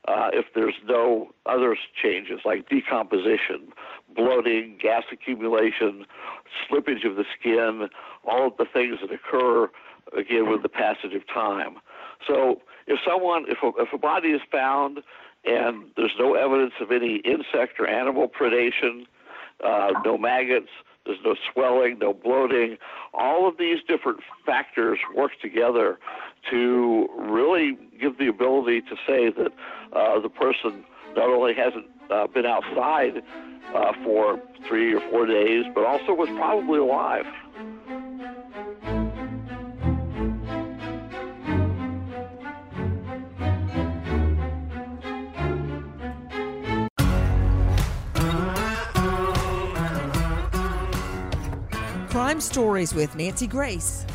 uh, 0.08 0.30
if 0.34 0.46
there's 0.56 0.74
no 0.88 1.32
other 1.46 1.78
changes 2.02 2.40
like 2.44 2.68
decomposition, 2.70 3.72
bloating, 4.16 4.78
gas 4.82 5.04
accumulation, 5.12 6.06
slippage 6.68 7.06
of 7.06 7.16
the 7.16 7.26
skin, 7.40 7.88
all 8.26 8.48
of 8.48 8.58
the 8.58 8.66
things 8.66 8.98
that 9.02 9.12
occur 9.12 9.70
again 10.18 10.50
with 10.50 10.64
the 10.64 10.70
passage 10.70 11.14
of 11.14 11.28
time. 11.28 11.78
So 12.28 12.62
if 12.88 13.00
someone, 13.08 13.46
if 13.48 13.60
a, 13.64 13.72
if 13.82 13.94
a 13.94 13.98
body 13.98 14.30
is 14.30 14.42
found 14.52 15.00
and 15.46 15.86
there's 15.96 16.16
no 16.20 16.34
evidence 16.34 16.74
of 16.82 16.92
any 16.92 17.18
insect 17.18 17.80
or 17.80 17.88
animal 17.88 18.28
predation, 18.28 19.06
uh, 19.64 19.92
no 20.04 20.18
maggots, 20.18 20.70
there's 21.06 21.20
no 21.24 21.36
swelling, 21.52 22.00
no 22.00 22.14
bloating. 22.14 22.78
All 23.14 23.48
of 23.48 23.58
these 23.58 23.80
different 23.88 24.20
factors 24.46 25.00
work 25.16 25.32
together 25.42 26.00
to 26.50 27.08
really 27.18 27.78
give 28.00 28.18
the 28.18 28.28
ability 28.28 28.82
to 28.82 28.96
say 29.08 29.30
that 29.30 29.52
uh, 29.94 30.20
the 30.20 30.30
person 30.30 30.84
not 31.16 31.30
only 31.30 31.54
hasn't 31.54 31.86
uh, 32.10 32.28
been 32.28 32.46
outside 32.46 33.22
uh, 33.76 33.94
for 34.04 34.40
three 34.68 34.94
or 34.94 35.02
four 35.10 35.26
days, 35.26 35.66
but 35.74 35.86
also 35.86 36.14
was 36.14 36.30
probably 36.30 36.80
alive. 36.80 37.26
Crime 52.10 52.42
Stories 52.42 52.94
with 52.94 53.16
Nancy 53.16 53.48
Grace. 53.48 54.06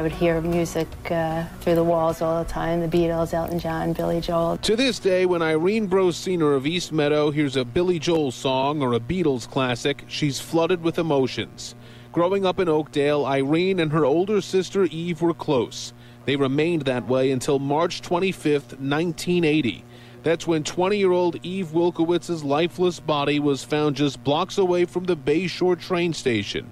I 0.00 0.02
would 0.02 0.12
hear 0.12 0.40
music 0.40 0.88
uh, 1.10 1.44
through 1.60 1.74
the 1.74 1.84
walls 1.84 2.22
all 2.22 2.42
the 2.42 2.48
time 2.48 2.80
the 2.80 2.88
Beatles, 2.88 3.34
Elton 3.34 3.58
John, 3.58 3.92
Billy 3.92 4.22
Joel. 4.22 4.56
To 4.56 4.74
this 4.74 4.98
day, 4.98 5.26
when 5.26 5.42
Irene 5.42 5.90
Brossener 5.90 6.56
of 6.56 6.66
East 6.66 6.90
Meadow 6.90 7.30
hears 7.30 7.54
a 7.54 7.66
Billy 7.66 7.98
Joel 7.98 8.30
song 8.30 8.80
or 8.80 8.94
a 8.94 8.98
Beatles 8.98 9.46
classic, 9.46 10.04
she's 10.08 10.40
flooded 10.40 10.82
with 10.82 10.98
emotions. 10.98 11.74
Growing 12.12 12.46
up 12.46 12.58
in 12.58 12.66
Oakdale, 12.66 13.26
Irene 13.26 13.78
and 13.78 13.92
her 13.92 14.06
older 14.06 14.40
sister 14.40 14.84
Eve 14.84 15.20
were 15.20 15.34
close. 15.34 15.92
They 16.24 16.36
remained 16.36 16.86
that 16.86 17.06
way 17.06 17.30
until 17.30 17.58
March 17.58 18.00
25, 18.00 18.80
1980. 18.80 19.84
That's 20.22 20.46
when 20.46 20.64
20 20.64 20.96
year 20.96 21.12
old 21.12 21.36
Eve 21.42 21.72
Wilkowitz's 21.74 22.42
lifeless 22.42 23.00
body 23.00 23.38
was 23.38 23.64
found 23.64 23.96
just 23.96 24.24
blocks 24.24 24.56
away 24.56 24.86
from 24.86 25.04
the 25.04 25.16
Bayshore 25.16 25.78
train 25.78 26.14
station. 26.14 26.70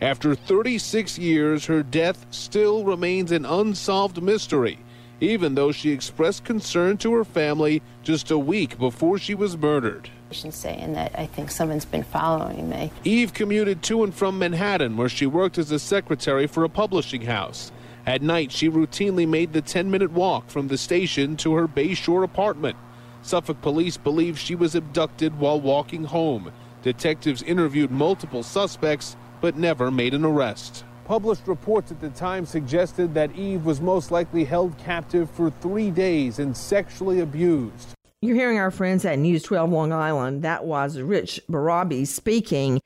After 0.00 0.34
36 0.34 1.18
years, 1.18 1.66
her 1.66 1.82
death 1.82 2.24
still 2.30 2.84
remains 2.84 3.32
an 3.32 3.44
unsolved 3.44 4.22
mystery, 4.22 4.78
even 5.20 5.54
though 5.54 5.72
she 5.72 5.90
expressed 5.90 6.42
concern 6.42 6.96
to 6.98 7.12
her 7.12 7.24
family 7.24 7.82
just 8.02 8.30
a 8.30 8.38
week 8.38 8.78
before 8.78 9.18
she 9.18 9.34
was 9.34 9.58
murdered. 9.58 10.08
Saying 10.32 10.94
that 10.94 11.12
I 11.18 11.26
think 11.26 11.50
someone's 11.50 11.84
been 11.84 12.02
following 12.04 12.70
me. 12.70 12.90
Eve 13.04 13.34
commuted 13.34 13.82
to 13.84 14.02
and 14.02 14.14
from 14.14 14.38
Manhattan, 14.38 14.96
where 14.96 15.08
she 15.10 15.26
worked 15.26 15.58
as 15.58 15.70
a 15.70 15.78
secretary 15.78 16.46
for 16.46 16.64
a 16.64 16.70
publishing 16.70 17.22
house. 17.22 17.70
At 18.06 18.22
night, 18.22 18.50
she 18.50 18.70
routinely 18.70 19.28
made 19.28 19.52
the 19.52 19.60
10 19.60 19.90
minute 19.90 20.12
walk 20.12 20.48
from 20.48 20.68
the 20.68 20.78
station 20.78 21.36
to 21.38 21.54
her 21.54 21.68
Bayshore 21.68 22.24
apartment. 22.24 22.78
Suffolk 23.20 23.60
police 23.60 23.98
believe 23.98 24.38
she 24.38 24.54
was 24.54 24.74
abducted 24.74 25.38
while 25.38 25.60
walking 25.60 26.04
home. 26.04 26.52
Detectives 26.82 27.42
interviewed 27.42 27.90
multiple 27.90 28.42
suspects 28.42 29.16
but 29.40 29.56
never 29.56 29.90
made 29.90 30.14
an 30.14 30.24
arrest. 30.24 30.84
Published 31.04 31.46
reports 31.46 31.90
at 31.90 32.00
the 32.00 32.10
time 32.10 32.46
suggested 32.46 33.14
that 33.14 33.34
Eve 33.34 33.64
was 33.64 33.80
most 33.80 34.10
likely 34.10 34.44
held 34.44 34.78
captive 34.78 35.28
for 35.30 35.50
three 35.50 35.90
days 35.90 36.38
and 36.38 36.56
sexually 36.56 37.20
abused. 37.20 37.94
You're 38.22 38.36
hearing 38.36 38.58
our 38.58 38.70
friends 38.70 39.04
at 39.04 39.18
News 39.18 39.42
12 39.42 39.70
Long 39.70 39.92
Island. 39.92 40.42
That 40.42 40.64
was 40.64 41.00
Rich 41.00 41.40
Barabe 41.48 42.06
speaking. 42.06 42.80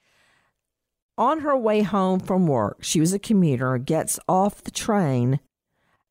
On 1.18 1.40
her 1.40 1.56
way 1.56 1.82
home 1.82 2.18
from 2.18 2.46
work, 2.46 2.78
she 2.82 2.99
was 2.99 3.12
a 3.12 3.18
commuter, 3.18 3.76
gets 3.78 4.18
off 4.28 4.62
the 4.62 4.70
train 4.70 5.40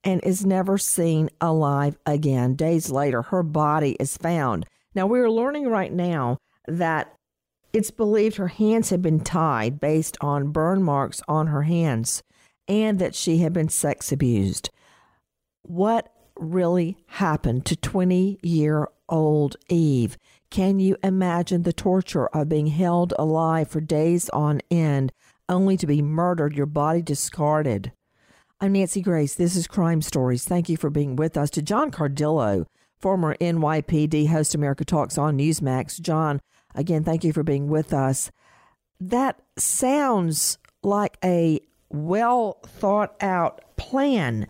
and 0.04 0.22
is 0.24 0.46
never 0.46 0.78
seen 0.78 1.30
alive 1.42 1.98
again. 2.06 2.56
Days 2.56 2.90
later, 2.90 3.22
her 3.24 3.44
body 3.44 3.96
is 4.00 4.18
found. 4.18 4.66
Now, 4.94 5.08
we're 5.08 5.32
learning 5.32 5.68
right 5.68 5.92
now 5.92 6.38
that 6.68 7.16
it's 7.74 7.92
believed 7.92 8.38
her 8.38 8.50
hands 8.50 8.92
had 8.92 9.02
been 9.02 9.20
tied 9.20 9.80
based 9.80 10.16
on 10.22 10.52
burn 10.52 10.84
marks 10.84 11.22
on 11.28 11.48
her 11.48 11.64
hands 11.64 12.22
and 12.68 13.00
that 13.00 13.16
she 13.16 13.40
had 13.40 13.52
been 13.52 13.68
sex 13.68 14.12
abused. 14.12 14.70
What 15.64 16.14
really 16.38 16.98
happened 17.08 17.66
to 17.66 17.76
20 17.76 18.40
year 18.44 18.88
old 19.10 19.56
Eve? 19.70 20.18
Can 20.52 20.80
you 20.80 20.96
imagine 21.04 21.64
the 21.64 21.74
torture 21.74 22.28
of 22.28 22.48
being 22.48 22.68
held 22.68 23.14
alive 23.18 23.68
for 23.68 23.82
days 23.82 24.30
on 24.30 24.62
end 24.70 25.12
only 25.50 25.76
to 25.78 25.88
be 25.88 26.02
murdered, 26.02 26.56
your 26.56 26.68
body 26.68 27.02
discarded? 27.02 27.92
I'm 28.62 28.74
Nancy 28.74 29.02
Grace. 29.02 29.34
This 29.34 29.56
is 29.56 29.68
Crime 29.68 30.02
Stories. 30.02 30.46
Thank 30.46 30.70
you 30.70 30.78
for 30.78 30.90
being 30.92 31.16
with 31.16 31.36
us. 31.36 31.50
To 31.50 31.62
John 31.62 31.92
Cardillo, 31.92 32.66
former 33.00 33.36
NYPD 33.42 34.30
host 34.30 34.54
America 34.56 34.86
Talks 34.86 35.18
on 35.18 35.38
Newsmax. 35.38 36.00
John, 36.00 36.40
again, 36.76 37.04
thank 37.04 37.24
you 37.24 37.34
for 37.34 37.44
being 37.44 37.68
with 37.68 37.94
us. 37.94 38.32
That 39.00 39.40
sounds 39.58 40.58
like 40.82 41.18
a 41.24 41.60
well 41.90 42.60
thought 42.66 43.16
out 43.22 43.62
plan 43.76 44.48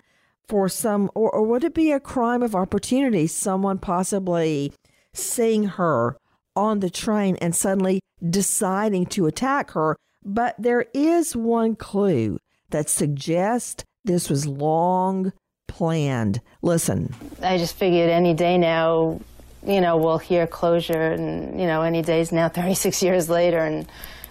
for 0.47 0.69
some, 0.69 1.09
or, 1.15 1.31
or 1.31 1.43
would 1.43 1.63
it 1.63 1.73
be 1.73 1.91
a 1.91 1.99
crime 1.99 2.43
of 2.43 2.55
opportunity? 2.55 3.27
Someone 3.27 3.77
possibly 3.77 4.73
seeing 5.13 5.63
her 5.65 6.17
on 6.55 6.79
the 6.79 6.89
train 6.89 7.35
and 7.37 7.55
suddenly 7.55 7.99
deciding 8.29 9.05
to 9.07 9.25
attack 9.25 9.71
her. 9.71 9.97
But 10.23 10.55
there 10.57 10.85
is 10.93 11.35
one 11.35 11.75
clue 11.75 12.39
that 12.69 12.89
suggests 12.89 13.83
this 14.05 14.29
was 14.29 14.47
long 14.47 15.33
planned. 15.67 16.41
Listen. 16.61 17.13
I 17.41 17.57
just 17.57 17.75
figured 17.75 18.09
any 18.09 18.33
day 18.33 18.57
now, 18.57 19.19
you 19.65 19.81
know, 19.81 19.97
we'll 19.97 20.17
hear 20.17 20.47
closure, 20.47 21.11
and, 21.11 21.59
you 21.59 21.67
know, 21.67 21.81
any 21.81 22.01
days 22.01 22.31
now, 22.31 22.49
36 22.53 23.01
years 23.01 23.29
later, 23.29 23.59
and 23.59 23.87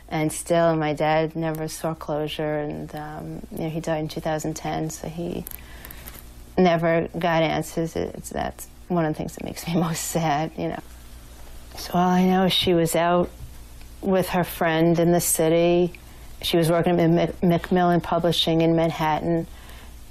and 0.09 0.31
still 0.31 0.77
my 0.77 0.93
dad 0.93 1.35
never 1.35 1.69
saw 1.69 1.95
closure, 1.95 2.59
and, 2.59 2.95
um, 2.95 3.41
you 3.51 3.65
know, 3.65 3.71
he 3.71 3.81
died 3.81 4.01
in 4.01 4.09
2010, 4.09 4.91
so 4.91 5.09
he 5.09 5.43
never 6.59 7.09
got 7.19 7.43
answers. 7.43 7.97
It's, 7.97 8.29
that's 8.29 8.69
one 8.89 9.07
of 9.07 9.15
the 9.15 9.17
things 9.17 9.37
that 9.37 9.45
makes 9.45 9.67
me 9.67 9.75
most 9.81 10.05
sad, 10.05 10.53
you 10.59 10.69
know. 10.69 10.81
So 11.79 11.93
all 11.95 12.11
I 12.11 12.27
know 12.27 12.45
is 12.45 12.53
she 12.53 12.75
was 12.75 12.95
out 12.95 13.31
with 14.03 14.29
her 14.31 14.45
friend 14.45 14.99
in 14.99 15.13
the 15.13 15.21
city. 15.21 15.95
She 16.43 16.59
was 16.59 16.71
working 16.71 17.01
at 17.01 17.43
Macmillan 17.43 18.03
Publishing 18.03 18.61
in 18.61 18.77
Manhattan 18.77 19.47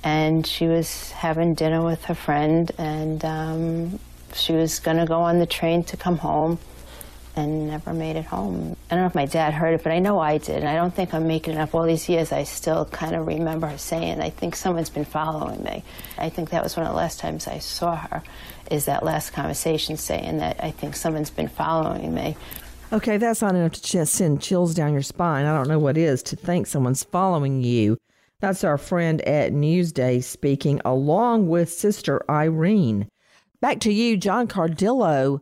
and 0.04 0.46
she 0.46 0.68
was 0.68 1.12
having 1.12 1.54
dinner 1.54 1.84
with 1.84 2.06
her 2.06 2.16
friend, 2.16 2.72
and 2.78 3.24
um, 3.24 4.00
she 4.36 4.54
was 4.54 4.80
going 4.80 4.98
to 4.98 5.06
go 5.06 5.22
on 5.22 5.40
the 5.40 5.46
train 5.46 5.84
to 5.86 5.98
come 5.98 6.18
home 6.18 6.60
and 7.36 7.68
never 7.68 7.94
made 7.94 8.18
it 8.18 8.26
home. 8.26 8.76
I 8.90 8.96
don't 8.96 9.04
know 9.04 9.08
if 9.08 9.16
my 9.16 9.26
dad 9.26 9.54
heard 9.54 9.74
it, 9.74 9.84
but 9.84 9.94
I 9.94 10.00
know 10.00 10.20
I 10.20 10.38
did. 10.38 10.58
And 10.58 10.68
I 10.68 10.76
don't 10.76 10.94
think 10.94 11.14
I'm 11.14 11.28
making 11.28 11.54
it 11.54 11.60
up. 11.60 11.74
All 11.74 11.86
these 11.86 12.10
years, 12.10 12.32
I 12.32 12.44
still 12.44 12.86
kind 12.86 13.16
of 13.16 13.26
remember 13.26 13.68
her 13.68 13.78
saying, 13.78 14.22
I 14.22 14.30
think 14.30 14.56
someone's 14.56 14.90
been 14.90 15.06
following 15.06 15.64
me. 15.64 15.84
I 16.18 16.30
think 16.30 16.50
that 16.50 16.62
was 16.62 16.76
one 16.76 16.86
of 16.86 16.92
the 16.92 16.98
last 16.98 17.20
times 17.20 17.48
I 17.48 17.60
saw 17.60 17.96
her, 17.96 18.22
is 18.70 18.86
that 18.86 19.04
last 19.04 19.32
conversation 19.32 19.96
saying 19.96 20.40
that 20.40 20.62
I 20.62 20.72
think 20.72 20.96
someone's 20.96 21.30
been 21.30 21.48
following 21.48 22.14
me. 22.14 22.36
Okay, 22.92 23.16
that's 23.16 23.42
not 23.42 23.56
enough 23.56 23.72
to 23.74 23.82
just 23.82 24.14
send 24.14 24.42
chills 24.42 24.74
down 24.74 24.92
your 24.92 25.02
spine. 25.02 25.46
I 25.46 25.56
don't 25.56 25.70
know 25.70 25.80
what 25.80 25.98
is 25.98 26.22
to 26.24 26.36
think 26.36 26.68
someone's 26.68 27.04
following 27.04 27.62
you. 27.64 27.98
That's 28.42 28.66
our 28.66 28.78
friend 28.78 29.22
at 29.22 29.54
Newsday 29.54 30.22
speaking, 30.22 30.82
along 30.84 31.48
with 31.48 31.72
Sister 31.72 32.22
Irene. 32.30 33.08
Back 33.62 33.80
to 33.82 33.94
you, 33.94 34.18
John 34.18 34.48
Cardillo. 34.48 35.40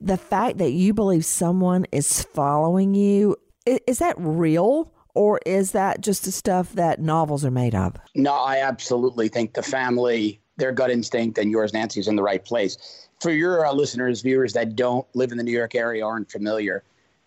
The 0.00 0.16
fact 0.16 0.58
that 0.58 0.70
you 0.70 0.94
believe 0.94 1.24
someone 1.24 1.86
is 1.90 2.22
following 2.22 2.94
you, 2.94 3.36
is 3.66 3.98
that 3.98 4.14
real? 4.16 4.92
Or 5.16 5.40
is 5.44 5.72
that 5.72 6.00
just 6.00 6.24
the 6.24 6.30
stuff 6.30 6.74
that 6.74 7.00
novels 7.00 7.44
are 7.44 7.50
made 7.50 7.74
of? 7.74 7.96
No, 8.14 8.32
I 8.32 8.58
absolutely 8.58 9.26
think 9.26 9.54
the 9.54 9.64
family, 9.64 10.38
their 10.56 10.70
gut 10.70 10.92
instinct, 10.92 11.36
and 11.38 11.50
yours, 11.50 11.72
Nancy, 11.72 11.98
is 11.98 12.06
in 12.06 12.14
the 12.14 12.22
right 12.22 12.44
place. 12.44 13.08
For 13.20 13.32
your 13.32 13.66
uh, 13.66 13.72
listeners, 13.72 14.22
viewers 14.22 14.52
that 14.52 14.76
don't 14.76 15.04
live 15.16 15.32
in 15.32 15.38
the 15.38 15.42
New 15.42 15.50
York 15.50 15.74
area, 15.74 16.06
aren't 16.06 16.30
familiar, 16.30 16.84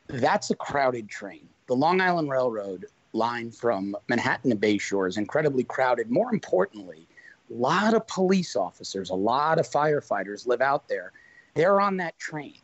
that's 0.08 0.50
a 0.50 0.56
crowded 0.56 1.10
train. 1.10 1.50
The 1.68 1.76
Long 1.76 2.00
Island 2.00 2.30
Railroad 2.30 2.86
line 3.12 3.52
from 3.52 3.98
Manhattan 4.08 4.52
to 4.52 4.56
Bayshore 4.56 5.10
is 5.10 5.18
incredibly 5.18 5.66
crowded. 5.66 6.10
More 6.10 6.34
importantly, 6.34 7.06
a 7.52 7.58
lot 7.58 7.94
of 7.94 8.08
police 8.08 8.56
officers, 8.56 9.10
a 9.10 9.16
lot 9.16 9.60
of 9.60 9.68
firefighters 9.68 10.48
live 10.48 10.62
out 10.62 10.88
there. 10.88 11.12
They're 11.54 11.82
on 11.82 11.98
that 11.98 12.18
train. 12.18 12.60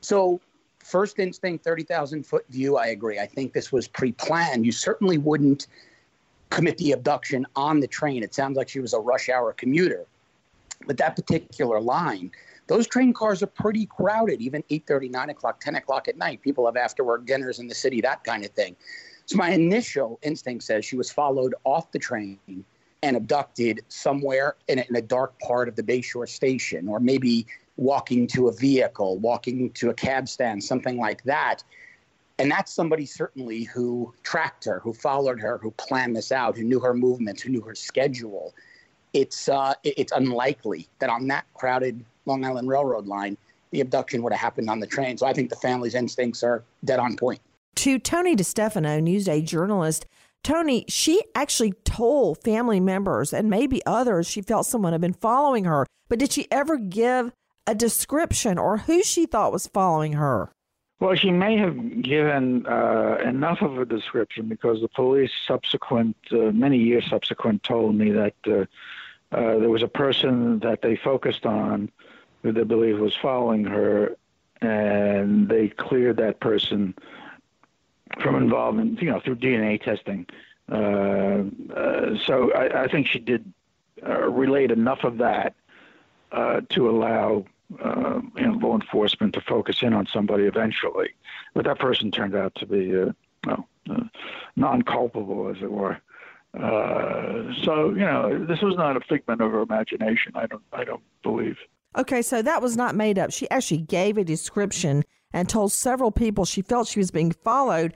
So, 0.00 0.40
first 0.78 1.18
instinct, 1.18 1.64
30,000 1.64 2.24
foot 2.24 2.46
view, 2.48 2.76
I 2.76 2.88
agree. 2.88 3.18
I 3.18 3.26
think 3.26 3.52
this 3.52 3.72
was 3.72 3.88
pre 3.88 4.12
planned. 4.12 4.64
You 4.64 4.72
certainly 4.72 5.18
wouldn't 5.18 5.66
commit 6.50 6.78
the 6.78 6.92
abduction 6.92 7.46
on 7.56 7.80
the 7.80 7.86
train. 7.86 8.22
It 8.22 8.34
sounds 8.34 8.56
like 8.56 8.68
she 8.68 8.80
was 8.80 8.92
a 8.92 9.00
rush 9.00 9.28
hour 9.28 9.52
commuter. 9.52 10.06
But 10.86 10.96
that 10.98 11.16
particular 11.16 11.80
line, 11.80 12.30
those 12.68 12.86
train 12.86 13.12
cars 13.12 13.42
are 13.42 13.48
pretty 13.48 13.86
crowded, 13.86 14.40
even 14.40 14.62
8.30, 14.70 15.10
9 15.10 15.30
o'clock, 15.30 15.60
10 15.60 15.74
o'clock 15.74 16.06
at 16.06 16.16
night. 16.16 16.40
People 16.42 16.64
have 16.66 16.76
after 16.76 17.02
work 17.02 17.26
dinners 17.26 17.58
in 17.58 17.66
the 17.66 17.74
city, 17.74 18.00
that 18.02 18.22
kind 18.22 18.44
of 18.44 18.52
thing. 18.52 18.76
So 19.26 19.36
my 19.36 19.50
initial 19.50 20.18
instinct 20.22 20.64
says 20.64 20.84
she 20.84 20.96
was 20.96 21.10
followed 21.10 21.54
off 21.64 21.90
the 21.90 21.98
train 21.98 22.38
and 23.02 23.16
abducted 23.16 23.80
somewhere 23.88 24.56
in 24.68 24.78
a, 24.78 24.84
in 24.88 24.96
a 24.96 25.02
dark 25.02 25.38
part 25.40 25.68
of 25.68 25.76
the 25.76 25.82
Bayshore 25.82 26.28
station, 26.28 26.88
or 26.88 27.00
maybe 27.00 27.46
walking 27.76 28.26
to 28.26 28.48
a 28.48 28.52
vehicle, 28.52 29.18
walking 29.18 29.70
to 29.70 29.90
a 29.90 29.94
cab 29.94 30.28
stand, 30.28 30.62
something 30.62 30.98
like 30.98 31.22
that. 31.24 31.62
And 32.40 32.50
that's 32.50 32.72
somebody 32.72 33.06
certainly 33.06 33.64
who 33.64 34.12
tracked 34.22 34.64
her, 34.64 34.80
who 34.80 34.92
followed 34.92 35.40
her, 35.40 35.58
who 35.58 35.70
planned 35.72 36.16
this 36.16 36.30
out, 36.30 36.56
who 36.56 36.64
knew 36.64 36.80
her 36.80 36.94
movements, 36.94 37.42
who 37.42 37.50
knew 37.50 37.62
her 37.62 37.74
schedule. 37.74 38.54
It's 39.12 39.48
uh, 39.48 39.74
it's 39.84 40.12
unlikely 40.12 40.86
that 40.98 41.10
on 41.10 41.26
that 41.28 41.46
crowded 41.54 42.04
Long 42.26 42.44
Island 42.44 42.68
Railroad 42.68 43.06
line, 43.06 43.36
the 43.70 43.80
abduction 43.80 44.22
would 44.22 44.32
have 44.32 44.40
happened 44.40 44.68
on 44.70 44.80
the 44.80 44.86
train. 44.86 45.16
So 45.16 45.26
I 45.26 45.32
think 45.32 45.50
the 45.50 45.56
family's 45.56 45.94
instincts 45.94 46.42
are 46.42 46.62
dead 46.84 46.98
on 46.98 47.16
point 47.16 47.40
to 47.78 47.96
Tony 47.96 48.34
DeStefano, 48.34 49.00
Newsday 49.00 49.44
journalist. 49.44 50.04
Tony, 50.42 50.84
she 50.88 51.22
actually 51.34 51.72
told 51.84 52.42
family 52.42 52.80
members 52.80 53.32
and 53.32 53.50
maybe 53.50 53.84
others 53.84 54.26
she 54.28 54.40
felt 54.40 54.66
someone 54.66 54.92
had 54.92 55.00
been 55.00 55.12
following 55.12 55.64
her, 55.64 55.86
but 56.08 56.18
did 56.18 56.32
she 56.32 56.46
ever 56.50 56.76
give 56.76 57.32
a 57.66 57.74
description 57.74 58.58
or 58.58 58.78
who 58.78 59.02
she 59.02 59.26
thought 59.26 59.52
was 59.52 59.66
following 59.66 60.14
her? 60.14 60.50
Well, 61.00 61.14
she 61.14 61.30
may 61.30 61.56
have 61.58 62.02
given 62.02 62.66
uh, 62.66 63.18
enough 63.24 63.62
of 63.62 63.78
a 63.78 63.84
description 63.84 64.48
because 64.48 64.80
the 64.80 64.88
police 64.88 65.30
subsequent, 65.46 66.16
uh, 66.32 66.50
many 66.52 66.78
years 66.78 67.06
subsequent, 67.08 67.62
told 67.62 67.94
me 67.94 68.10
that 68.10 68.34
uh, 68.46 68.64
uh 69.30 69.58
there 69.58 69.68
was 69.68 69.82
a 69.82 69.88
person 69.88 70.58
that 70.60 70.82
they 70.82 70.96
focused 70.96 71.46
on 71.46 71.90
who 72.42 72.50
they 72.50 72.64
believe 72.64 72.98
was 72.98 73.14
following 73.20 73.64
her, 73.64 74.16
and 74.60 75.48
they 75.48 75.68
cleared 75.68 76.16
that 76.16 76.40
person 76.40 76.94
from 78.22 78.36
involvement, 78.36 79.00
you 79.00 79.10
know, 79.10 79.20
through 79.20 79.36
DNA 79.36 79.82
testing. 79.82 80.26
Uh, 80.70 81.44
uh, 81.74 82.16
so 82.26 82.52
I, 82.52 82.84
I, 82.84 82.88
think 82.88 83.06
she 83.06 83.18
did 83.18 83.52
uh, 84.06 84.28
relate 84.28 84.70
enough 84.70 85.02
of 85.02 85.16
that 85.18 85.54
to 86.68 86.90
allow 86.90 87.44
uh, 87.82 88.20
you 88.36 88.46
know, 88.46 88.52
law 88.52 88.74
enforcement 88.74 89.34
to 89.34 89.40
focus 89.40 89.82
in 89.82 89.92
on 89.92 90.06
somebody 90.12 90.44
eventually. 90.44 91.08
But 91.54 91.64
that 91.64 91.78
person 91.78 92.10
turned 92.10 92.34
out 92.34 92.54
to 92.56 92.66
be, 92.66 92.96
uh, 92.96 93.12
well, 93.46 93.68
uh, 93.90 94.04
non-culpable, 94.56 95.48
as 95.48 95.62
it 95.62 95.70
were. 95.70 95.98
So 97.64 97.90
you 97.90 98.00
know, 98.00 98.44
this 98.46 98.60
was 98.60 98.76
not 98.76 98.96
a 98.96 99.00
figment 99.00 99.40
of 99.40 99.52
her 99.52 99.60
imagination. 99.60 100.32
I 100.34 100.46
don't, 100.46 100.62
I 100.72 100.84
don't 100.84 101.02
believe. 101.22 101.56
Okay, 101.96 102.22
so 102.22 102.42
that 102.42 102.60
was 102.60 102.76
not 102.76 102.94
made 102.94 103.18
up. 103.18 103.30
She 103.30 103.48
actually 103.50 103.78
gave 103.78 104.18
a 104.18 104.24
description 104.24 105.04
and 105.32 105.48
told 105.48 105.72
several 105.72 106.10
people 106.10 106.44
she 106.44 106.62
felt 106.62 106.88
she 106.88 107.00
was 107.00 107.10
being 107.10 107.32
followed. 107.32 107.94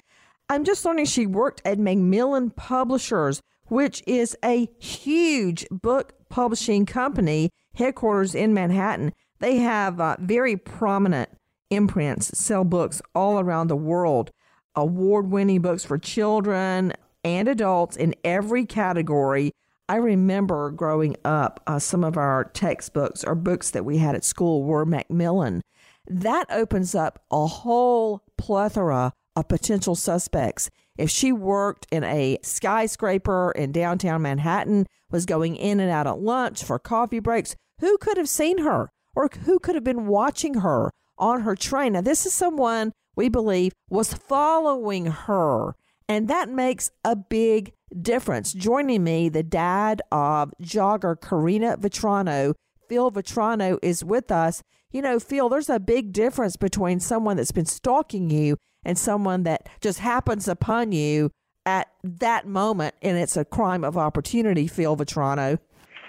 I'm 0.53 0.65
just 0.65 0.85
learning 0.85 1.07
she 1.07 1.27
worked 1.27 1.63
at 1.65 1.79
Macmillan 1.79 2.51
Publishers, 2.51 3.41
which 3.69 4.03
is 4.07 4.37
a 4.45 4.69
huge 4.79 5.67
book 5.71 6.13
publishing 6.29 6.85
company 6.85 7.49
headquarters 7.75 8.35
in 8.35 8.53
Manhattan. 8.53 9.15
They 9.39 9.57
have 9.57 9.99
uh, 9.99 10.17
very 10.21 10.59
prominent 10.59 11.31
imprints, 11.71 12.37
sell 12.39 12.65
books 12.65 13.01
all 13.15 13.41
around 13.41 13.69
the 13.69 13.77
world, 13.77 14.31
award 14.77 15.31
winning 15.31 15.63
books 15.63 15.87
for 15.87 15.97
children 15.97 16.93
and 17.25 17.49
adults 17.49 17.97
in 17.97 18.15
every 18.23 18.67
category. 18.67 19.53
I 19.89 19.97
remember 19.97 20.71
growing 20.71 21.17
up, 21.25 21.63
uh, 21.67 21.79
some 21.79 22.05
of 22.05 22.19
our 22.19 22.45
textbooks 22.45 23.25
or 23.25 23.35
books 23.35 23.71
that 23.71 23.87
we 23.87 23.97
had 23.97 24.15
at 24.15 24.23
school 24.23 24.65
were 24.65 24.85
Macmillan. 24.85 25.63
That 26.07 26.45
opens 26.51 26.95
up 26.95 27.23
a 27.31 27.47
whole 27.47 28.23
plethora 28.37 29.15
of 29.37 29.49
potential 29.49 29.95
suspects. 29.95 30.71
If 30.97 31.11
she 31.11 31.33
worked 31.33 31.87
in 31.91 32.05
a 32.05 32.39
skyscraper 32.43 33.53
in 33.53 33.73
downtown 33.73 34.23
Manhattan, 34.23 34.87
was 35.11 35.27
going 35.27 35.57
in 35.57 35.79
and 35.79 35.91
out 35.91 36.07
at 36.07 36.19
lunch 36.19 36.65
for 36.65 36.79
coffee 36.79 37.21
breaks, 37.21 37.55
who 37.81 37.99
could 37.99 38.17
have 38.17 38.29
seen 38.29 38.59
her 38.59 38.91
or 39.15 39.29
who 39.45 39.59
could 39.59 39.75
have 39.75 39.85
been 39.85 40.07
watching 40.07 40.55
her 40.55 40.91
on 41.19 41.43
her 41.43 41.55
train? 41.55 41.93
Now, 41.93 42.01
this 42.01 42.27
is 42.27 42.35
someone 42.35 42.93
we 43.15 43.29
believe 43.29 43.73
was 43.91 44.15
following 44.15 45.07
her, 45.07 45.75
and 46.09 46.29
that 46.29 46.49
makes 46.49 46.91
a 47.05 47.15
big 47.15 47.73
difference. 48.01 48.53
Joining 48.53 49.05
me, 49.05 49.29
the 49.29 49.43
dad 49.43 50.01
of 50.11 50.53
jogger 50.63 51.21
Karina 51.21 51.77
Vetrano. 51.77 52.55
Phil 52.89 53.11
Vetrano 53.11 53.79
is 53.83 54.05
with 54.05 54.31
us. 54.31 54.63
You 54.91 55.03
know, 55.03 55.19
Phil, 55.19 55.49
there's 55.49 55.71
a 55.71 55.81
big 55.81 56.13
difference 56.13 56.57
between 56.57 57.01
someone 57.01 57.37
that's 57.37 57.53
been 57.53 57.67
stalking 57.67 58.29
you 58.29 58.57
and 58.85 58.99
someone 58.99 59.45
that 59.45 59.69
just 59.81 59.99
happens 59.99 60.49
upon 60.49 60.93
you 60.93 61.31
at 61.65 61.89
that 62.03 62.47
moment, 62.47 62.95
and 63.03 63.17
it's 63.17 63.37
a 63.37 63.45
crime 63.45 63.85
of 63.85 63.97
opportunity, 63.97 64.67
Phil 64.67 64.97
Vetrano. 64.97 65.59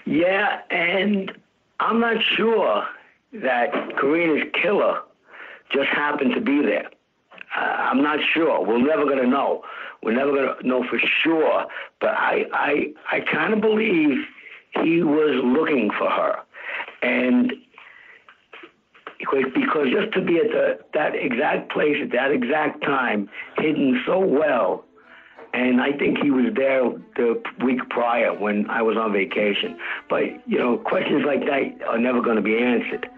Yeah, 0.06 0.60
and 0.70 1.32
I'm 1.80 2.00
not 2.00 2.22
sure 2.22 2.84
that 3.32 3.72
Karina's 3.96 4.50
killer 4.60 5.00
just 5.72 5.88
happened 5.88 6.34
to 6.34 6.40
be 6.40 6.62
there. 6.62 6.90
Uh, 7.56 7.60
I'm 7.60 8.02
not 8.02 8.18
sure. 8.32 8.64
We're 8.64 8.84
never 8.84 9.04
going 9.04 9.18
to 9.18 9.26
know. 9.26 9.62
We're 10.02 10.14
never 10.14 10.32
going 10.32 10.54
to 10.60 10.66
know 10.66 10.84
for 10.88 10.98
sure. 11.22 11.66
But 12.00 12.10
I, 12.10 12.44
I, 12.52 12.92
I 13.10 13.20
kind 13.20 13.54
of 13.54 13.60
believe 13.60 14.18
he 14.82 15.02
was 15.02 15.40
looking 15.44 15.90
for 15.96 16.10
her, 16.10 16.40
and 17.02 17.52
because 19.54 19.88
just 19.90 20.12
to 20.14 20.20
be 20.20 20.38
at 20.38 20.50
the, 20.50 20.78
that 20.94 21.14
exact 21.14 21.72
place 21.72 21.96
at 22.02 22.12
that 22.12 22.30
exact 22.30 22.82
time, 22.82 23.28
hidden 23.58 24.02
so 24.06 24.18
well, 24.18 24.84
and 25.52 25.80
I 25.80 25.92
think 25.92 26.18
he 26.18 26.30
was 26.30 26.52
there 26.56 26.82
the 27.16 27.42
week 27.64 27.80
prior 27.90 28.34
when 28.36 28.68
I 28.68 28.82
was 28.82 28.96
on 28.96 29.12
vacation. 29.12 29.78
But 30.10 30.46
you 30.46 30.58
know, 30.58 30.78
questions 30.78 31.24
like 31.26 31.40
that 31.40 31.86
are 31.86 31.98
never 31.98 32.20
going 32.20 32.36
to 32.36 32.42
be 32.42 32.58
answered. 32.58 33.08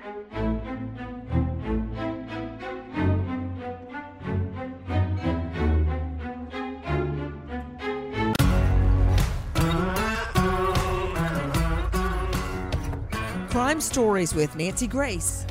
Crime 13.50 13.80
Stories 13.80 14.34
with 14.34 14.54
Nancy 14.54 14.86
Grace. 14.86 15.46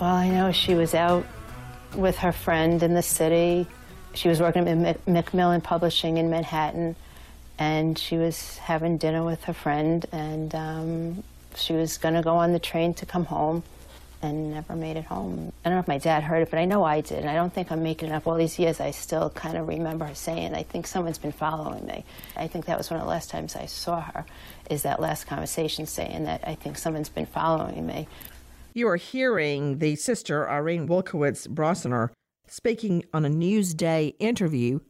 All 0.00 0.14
I 0.14 0.28
know 0.28 0.52
she 0.52 0.74
was 0.74 0.94
out 0.94 1.24
with 1.94 2.18
her 2.18 2.32
friend 2.32 2.82
in 2.82 2.94
the 2.94 3.02
city. 3.02 3.66
She 4.14 4.28
was 4.28 4.40
working 4.40 4.68
at 4.86 5.06
Macmillan 5.06 5.60
Publishing 5.60 6.18
in 6.18 6.30
Manhattan, 6.30 6.96
and 7.58 7.98
she 7.98 8.16
was 8.16 8.58
having 8.58 8.98
dinner 8.98 9.24
with 9.24 9.44
her 9.44 9.52
friend, 9.52 10.04
and 10.12 10.54
um, 10.54 11.24
she 11.54 11.72
was 11.72 11.98
going 11.98 12.14
to 12.14 12.22
go 12.22 12.36
on 12.36 12.52
the 12.52 12.58
train 12.58 12.94
to 12.94 13.06
come 13.06 13.24
home 13.24 13.62
and 14.20 14.52
never 14.52 14.74
made 14.74 14.96
it 14.96 15.04
home. 15.04 15.52
I 15.64 15.68
don't 15.68 15.76
know 15.76 15.80
if 15.80 15.88
my 15.88 15.98
dad 15.98 16.22
heard 16.22 16.42
it, 16.42 16.50
but 16.50 16.58
I 16.58 16.64
know 16.64 16.82
I 16.82 17.00
did, 17.00 17.18
and 17.18 17.30
I 17.30 17.34
don't 17.34 17.52
think 17.52 17.70
I'm 17.70 17.82
making 17.82 18.08
it 18.08 18.12
up. 18.12 18.26
All 18.26 18.36
these 18.36 18.58
years, 18.58 18.80
I 18.80 18.90
still 18.90 19.30
kind 19.30 19.56
of 19.56 19.68
remember 19.68 20.06
her 20.06 20.14
saying, 20.14 20.54
I 20.54 20.62
think 20.64 20.86
someone's 20.86 21.18
been 21.18 21.32
following 21.32 21.86
me. 21.86 22.04
I 22.36 22.48
think 22.48 22.66
that 22.66 22.78
was 22.78 22.90
one 22.90 22.98
of 22.98 23.04
the 23.04 23.10
last 23.10 23.30
times 23.30 23.54
I 23.54 23.66
saw 23.66 24.00
her, 24.00 24.24
is 24.70 24.82
that 24.82 25.00
last 25.00 25.26
conversation 25.26 25.86
saying 25.86 26.24
that 26.24 26.42
I 26.46 26.54
think 26.54 26.78
someone's 26.78 27.10
been 27.10 27.26
following 27.26 27.86
me. 27.86 28.08
You 28.76 28.88
are 28.88 28.96
hearing 28.96 29.78
the 29.78 29.94
sister, 29.94 30.50
Irene 30.50 30.88
Wilkowitz 30.88 31.46
Brossener, 31.46 32.10
speaking 32.48 33.04
on 33.14 33.24
a 33.24 33.28
Newsday 33.30 34.16
interview. 34.18 34.80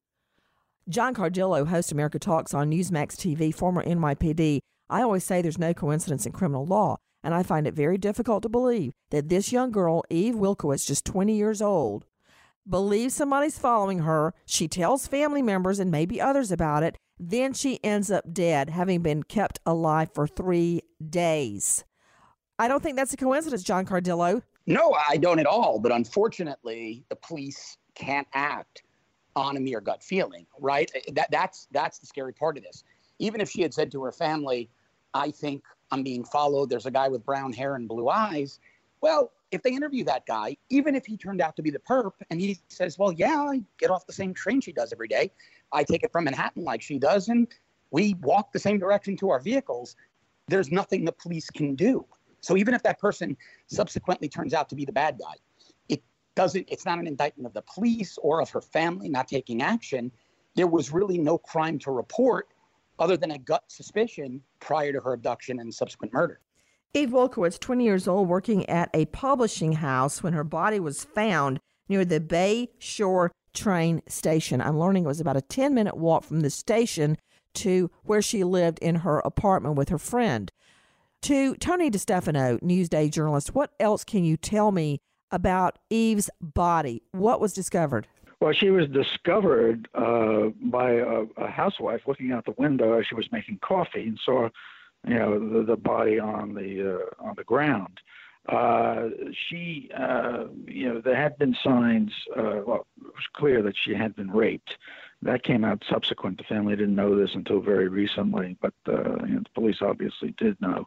John 0.88 1.12
Cardillo 1.12 1.66
hosts 1.66 1.92
America 1.92 2.18
Talks 2.18 2.54
on 2.54 2.70
Newsmax 2.70 3.08
TV, 3.08 3.54
former 3.54 3.84
NYPD. 3.84 4.60
I 4.88 5.02
always 5.02 5.22
say 5.22 5.42
there's 5.42 5.58
no 5.58 5.74
coincidence 5.74 6.24
in 6.24 6.32
criminal 6.32 6.64
law, 6.64 6.96
and 7.22 7.34
I 7.34 7.42
find 7.42 7.66
it 7.66 7.74
very 7.74 7.98
difficult 7.98 8.42
to 8.44 8.48
believe 8.48 8.92
that 9.10 9.28
this 9.28 9.52
young 9.52 9.70
girl, 9.70 10.02
Eve 10.08 10.34
Wilkowitz, 10.34 10.86
just 10.86 11.04
20 11.04 11.36
years 11.36 11.60
old, 11.60 12.06
believes 12.66 13.12
somebody's 13.12 13.58
following 13.58 13.98
her. 13.98 14.32
She 14.46 14.66
tells 14.66 15.06
family 15.06 15.42
members 15.42 15.78
and 15.78 15.90
maybe 15.90 16.22
others 16.22 16.50
about 16.50 16.84
it. 16.84 16.96
Then 17.18 17.52
she 17.52 17.84
ends 17.84 18.10
up 18.10 18.32
dead, 18.32 18.70
having 18.70 19.02
been 19.02 19.24
kept 19.24 19.58
alive 19.66 20.08
for 20.14 20.26
three 20.26 20.80
days. 21.06 21.84
I 22.58 22.68
don't 22.68 22.82
think 22.82 22.96
that's 22.96 23.12
a 23.12 23.16
coincidence, 23.16 23.62
John 23.62 23.84
Cardillo. 23.84 24.42
No, 24.66 24.96
I 25.08 25.16
don't 25.16 25.38
at 25.38 25.46
all. 25.46 25.78
But 25.78 25.92
unfortunately, 25.92 27.04
the 27.08 27.16
police 27.16 27.78
can't 27.94 28.28
act 28.32 28.82
on 29.36 29.56
a 29.56 29.60
mere 29.60 29.80
gut 29.80 30.02
feeling, 30.02 30.46
right? 30.60 30.90
Eh, 30.94 31.12
that, 31.14 31.30
that's 31.30 31.66
that's 31.72 31.98
the 31.98 32.06
scary 32.06 32.32
part 32.32 32.56
of 32.56 32.62
this. 32.62 32.84
Even 33.18 33.40
if 33.40 33.50
she 33.50 33.62
had 33.62 33.74
said 33.74 33.90
to 33.92 34.02
her 34.04 34.12
family, 34.12 34.70
"I 35.12 35.30
think 35.30 35.64
I'm 35.90 36.02
being 36.04 36.24
followed. 36.24 36.70
There's 36.70 36.86
a 36.86 36.90
guy 36.90 37.08
with 37.08 37.26
brown 37.26 37.52
hair 37.52 37.74
and 37.74 37.88
blue 37.88 38.08
eyes." 38.08 38.60
Well, 39.00 39.32
if 39.50 39.62
they 39.62 39.72
interview 39.72 40.04
that 40.04 40.24
guy, 40.24 40.56
even 40.70 40.94
if 40.94 41.04
he 41.04 41.16
turned 41.16 41.40
out 41.40 41.56
to 41.56 41.62
be 41.62 41.70
the 41.70 41.80
perp, 41.80 42.12
and 42.30 42.40
he 42.40 42.58
says, 42.68 42.98
"Well, 42.98 43.12
yeah, 43.12 43.42
I 43.42 43.62
get 43.78 43.90
off 43.90 44.06
the 44.06 44.12
same 44.12 44.32
train 44.32 44.60
she 44.60 44.72
does 44.72 44.92
every 44.92 45.08
day. 45.08 45.32
I 45.72 45.82
take 45.82 46.04
it 46.04 46.12
from 46.12 46.24
Manhattan 46.24 46.62
like 46.62 46.82
she 46.82 46.98
does, 47.00 47.28
and 47.28 47.48
we 47.90 48.14
walk 48.22 48.52
the 48.52 48.60
same 48.60 48.78
direction 48.78 49.16
to 49.18 49.30
our 49.30 49.40
vehicles." 49.40 49.96
There's 50.46 50.70
nothing 50.70 51.04
the 51.04 51.12
police 51.12 51.50
can 51.50 51.74
do. 51.74 52.06
So 52.44 52.57
even 52.57 52.74
if 52.74 52.83
that 52.83 52.98
person 52.98 53.37
subsequently 53.66 54.28
turns 54.28 54.54
out 54.54 54.68
to 54.68 54.74
be 54.74 54.85
the 54.85 54.92
bad 54.92 55.18
guy, 55.18 55.35
it 55.88 56.02
doesn't 56.35 56.68
it's 56.70 56.85
not 56.85 56.98
an 56.98 57.07
indictment 57.07 57.46
of 57.46 57.54
the 57.54 57.62
police 57.62 58.18
or 58.22 58.40
of 58.40 58.50
her 58.50 58.61
family 58.61 59.09
not 59.09 59.28
taking 59.28 59.62
action. 59.62 60.12
There 60.54 60.66
was 60.66 60.92
really 60.92 61.18
no 61.18 61.38
crime 61.38 61.78
to 61.80 61.90
report 61.90 62.48
other 62.98 63.16
than 63.16 63.33
a 63.33 63.38
gut 63.38 63.64
suspicion 63.68 64.40
prior 64.61 64.92
to 64.92 65.00
her 65.00 65.14
abduction 65.14 65.59
and 65.59 65.74
subsequent 65.74 66.12
murder. 66.12 66.40
Eve 66.92 67.11
Wilkowitz, 67.11 67.59
20 67.59 67.83
years 67.83 68.07
old, 68.07 68.28
working 68.28 68.68
at 68.68 68.88
a 68.94 69.07
publishing 69.07 69.72
house 69.72 70.22
when 70.22 70.33
her 70.33 70.44
body 70.44 70.78
was 70.78 71.02
found 71.02 71.59
near 71.88 72.04
the 72.04 72.20
Bay 72.20 72.68
Shore 72.78 73.33
train 73.52 74.00
station. 74.07 74.61
I'm 74.61 74.78
learning 74.78 75.04
it 75.04 75.09
was 75.09 75.20
about 75.20 75.37
a 75.37 75.42
10 75.42 75.74
minute 75.74 75.96
walk 75.96 76.22
from 76.24 76.40
the 76.40 76.50
station 76.50 77.16
to 77.54 77.90
where 78.02 78.22
she 78.22 78.44
lived 78.44 78.78
in 78.80 78.96
her 78.96 79.20
apartment 79.20 79.76
with 79.76 79.88
her 79.88 79.98
friend. 79.98 80.52
To 81.24 81.54
Tony 81.54 81.90
DeStefano, 81.90 82.60
Newsday 82.60 83.10
journalist, 83.10 83.54
what 83.54 83.70
else 83.80 84.04
can 84.04 84.24
you 84.24 84.37
tell 84.37 84.72
me 84.72 85.00
about 85.30 85.78
Eve's 85.88 86.28
body? 86.38 87.02
What 87.12 87.40
was 87.40 87.54
discovered? 87.54 88.06
Well, 88.42 88.52
she 88.52 88.68
was 88.68 88.90
discovered 88.90 89.88
uh, 89.94 90.48
by 90.64 90.90
a, 90.90 91.22
a, 91.38 91.48
housewife 91.48 92.02
looking 92.06 92.30
out 92.32 92.44
the 92.44 92.54
window 92.58 92.98
as 92.98 93.06
she 93.06 93.14
was 93.14 93.26
making 93.32 93.60
coffee 93.64 94.02
and 94.02 94.20
saw, 94.22 94.50
you 95.08 95.14
know, 95.14 95.38
the, 95.38 95.64
the 95.64 95.76
body 95.76 96.18
on 96.18 96.52
the 96.52 96.98
uh, 96.98 97.26
on 97.26 97.32
the 97.38 97.44
ground. 97.44 98.00
Uh, 98.46 99.08
she, 99.48 99.88
uh, 99.98 100.44
you 100.66 100.92
know, 100.92 101.00
there 101.00 101.16
had 101.16 101.38
been 101.38 101.56
signs. 101.64 102.12
Uh, 102.37 102.60
well, 102.66 102.87
it 103.00 103.06
was 103.06 103.26
clear 103.34 103.62
that 103.62 103.76
she 103.82 103.94
had 103.94 104.14
been 104.14 104.30
raped. 104.30 104.76
That 105.22 105.42
came 105.42 105.64
out 105.64 105.83
subsequent. 105.88 106.38
The 106.38 106.44
family 106.44 106.77
didn't 106.77 106.94
know 106.94 107.16
this 107.16 107.35
until 107.35 107.61
very 107.61 107.88
recently, 107.88 108.57
but 108.61 108.74
uh, 108.88 109.24
you 109.27 109.35
know, 109.35 109.40
the 109.40 109.50
police 109.55 109.79
obviously 109.81 110.35
did 110.37 110.61
know. 110.61 110.87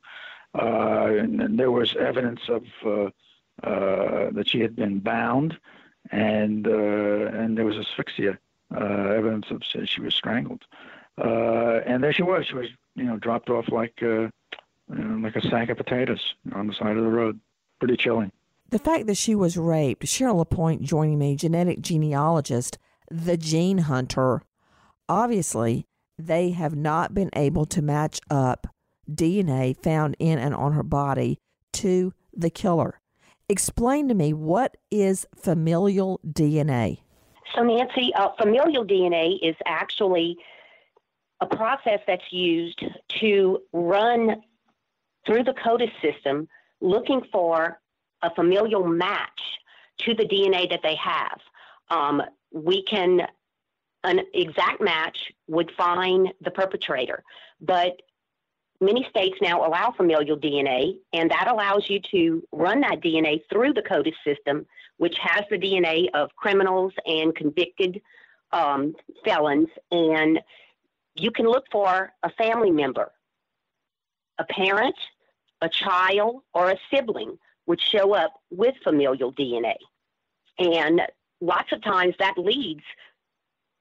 Uh, 0.58 1.08
and, 1.20 1.42
and, 1.42 1.60
there 1.60 1.72
was 1.72 1.96
evidence 1.98 2.42
of 2.48 2.64
uh, 2.86 3.10
uh 3.68 4.32
that 4.32 4.46
she 4.48 4.60
had 4.60 4.76
been 4.76 5.00
bound, 5.00 5.58
and 6.12 6.68
uh, 6.68 6.72
and 6.72 7.58
there 7.58 7.66
was 7.66 7.76
asphyxia, 7.78 8.38
evidence 8.72 9.48
of 9.50 9.62
she 9.86 10.02
was 10.02 10.16
strangled. 10.16 10.64
and 11.18 12.04
there 12.04 12.14
she 12.14 12.24
was. 12.24 12.46
She 12.48 12.56
was, 12.56 12.68
you 12.96 13.04
know, 13.04 13.18
dropped 13.18 13.50
off 13.50 13.70
like 13.70 14.00
you 14.02 14.32
know, 14.88 15.18
like 15.18 15.36
a 15.36 15.42
sack 15.50 15.70
of 15.70 15.78
potatoes 15.78 16.36
on 16.54 16.68
the 16.68 16.74
side 16.74 16.98
of 16.98 17.04
the 17.04 17.10
road. 17.10 17.40
Pretty 17.80 17.98
chilling. 17.98 18.32
The 18.70 18.80
fact 18.80 19.08
that 19.08 19.16
she 19.16 19.34
was 19.34 19.56
raped, 19.56 20.06
Cheryl 20.06 20.38
LaPointe 20.38 20.82
joining 20.82 21.20
me, 21.20 21.36
genetic 21.38 21.80
genealogist, 21.80 22.78
the 23.10 23.38
gene 23.38 23.80
hunter. 23.80 24.42
Obviously, 25.10 25.86
they 26.18 26.52
have 26.52 26.76
not 26.76 27.14
been 27.14 27.30
able 27.34 27.66
to 27.66 27.82
match 27.82 28.20
up 28.30 28.68
DNA 29.10 29.76
found 29.82 30.16
in 30.20 30.40
and 30.40 30.54
on 30.54 30.74
her 30.74 30.84
body 30.84 31.38
to 31.74 32.14
the 32.36 32.50
killer. 32.50 33.00
Explain 33.50 34.10
to 34.10 34.14
me 34.14 34.34
what 34.34 34.76
is 34.92 35.26
familial 35.36 36.20
DNA? 36.28 37.00
So, 37.56 37.64
Nancy, 37.64 38.12
uh, 38.14 38.30
familial 38.40 38.86
DNA 38.86 39.38
is 39.42 39.56
actually 39.66 40.38
a 41.40 41.46
process 41.46 42.00
that's 42.06 42.32
used 42.32 42.84
to 43.22 43.60
run 43.72 44.42
through 45.26 45.44
the 45.44 45.54
CODIS 45.54 45.92
system 46.02 46.48
looking 46.82 47.22
for 47.32 47.80
a 48.22 48.34
familial 48.34 48.86
match 48.86 49.40
to 50.00 50.14
the 50.14 50.26
DNA 50.26 50.70
that 50.70 50.82
they 50.84 50.96
have. 50.96 51.40
Um, 51.90 52.22
we 52.52 52.84
can, 52.84 53.22
an 54.04 54.22
exact 54.34 54.82
match 54.82 55.32
would 55.48 55.72
find 55.78 56.34
the 56.42 56.52
perpetrator, 56.52 57.24
but 57.62 58.02
many 58.80 59.06
states 59.10 59.38
now 59.42 59.66
allow 59.66 59.92
familial 59.92 60.38
DNA, 60.38 60.98
and 61.14 61.32
that 61.32 61.48
allows 61.48 61.90
you 61.90 62.00
to 62.12 62.44
run 62.52 62.82
that 62.82 63.02
DNA 63.02 63.42
through 63.50 63.74
the 63.74 63.82
CODIS 63.82 64.16
system, 64.24 64.66
which 64.98 65.18
has 65.20 65.46
the 65.50 65.58
DNA 65.58 66.08
of 66.14 66.36
criminals 66.36 66.94
and 67.06 67.36
convicted 67.36 68.02
um, 68.52 68.96
felons. 69.24 69.70
And 69.92 70.40
you 71.16 71.32
can 71.32 71.46
look 71.46 71.66
for 71.72 72.12
a 72.24 72.30
family 72.32 72.72
member, 72.72 73.12
a 74.38 74.46
parent, 74.46 74.96
a 75.62 75.70
child, 75.70 76.44
or 76.54 76.70
a 76.70 76.78
sibling 76.92 77.38
would 77.66 77.82
show 77.82 78.14
up 78.14 78.34
with 78.52 78.76
familial 78.84 79.34
DNA. 79.34 79.76
And 80.60 81.02
lots 81.42 81.72
of 81.72 81.84
times 81.84 82.16
that 82.20 82.34
leads 82.38 82.84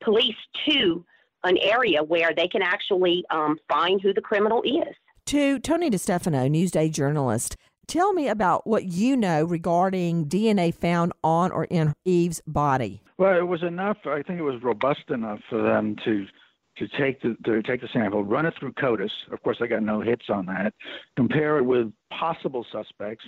police 0.02 0.36
to 0.68 1.04
an 1.44 1.56
area 1.58 2.02
where 2.02 2.32
they 2.34 2.48
can 2.48 2.62
actually 2.62 3.24
um, 3.30 3.56
find 3.68 4.00
who 4.00 4.12
the 4.12 4.20
criminal 4.20 4.62
is. 4.62 4.94
To 5.26 5.58
Tony 5.58 5.90
DeStefano, 5.90 6.48
Newsday 6.50 6.90
journalist, 6.90 7.56
tell 7.86 8.12
me 8.12 8.28
about 8.28 8.66
what 8.66 8.84
you 8.84 9.16
know 9.16 9.44
regarding 9.44 10.26
DNA 10.26 10.74
found 10.74 11.12
on 11.24 11.50
or 11.50 11.64
in 11.64 11.94
Eve's 12.04 12.40
body. 12.46 13.02
Well, 13.18 13.38
it 13.38 13.46
was 13.46 13.62
enough. 13.62 13.98
I 14.04 14.22
think 14.22 14.38
it 14.38 14.42
was 14.42 14.62
robust 14.62 15.08
enough 15.08 15.40
for 15.48 15.62
them 15.62 15.96
to 16.04 16.26
to 16.78 16.86
take 16.88 17.22
the 17.22 17.34
to 17.44 17.62
take 17.62 17.80
the 17.80 17.88
sample, 17.92 18.22
run 18.22 18.44
it 18.44 18.52
through 18.60 18.72
CODIS. 18.74 19.10
Of 19.32 19.42
course, 19.42 19.56
I 19.62 19.66
got 19.66 19.82
no 19.82 20.02
hits 20.02 20.26
on 20.28 20.44
that. 20.46 20.74
Compare 21.16 21.58
it 21.58 21.64
with 21.64 21.90
possible 22.10 22.66
suspects 22.70 23.24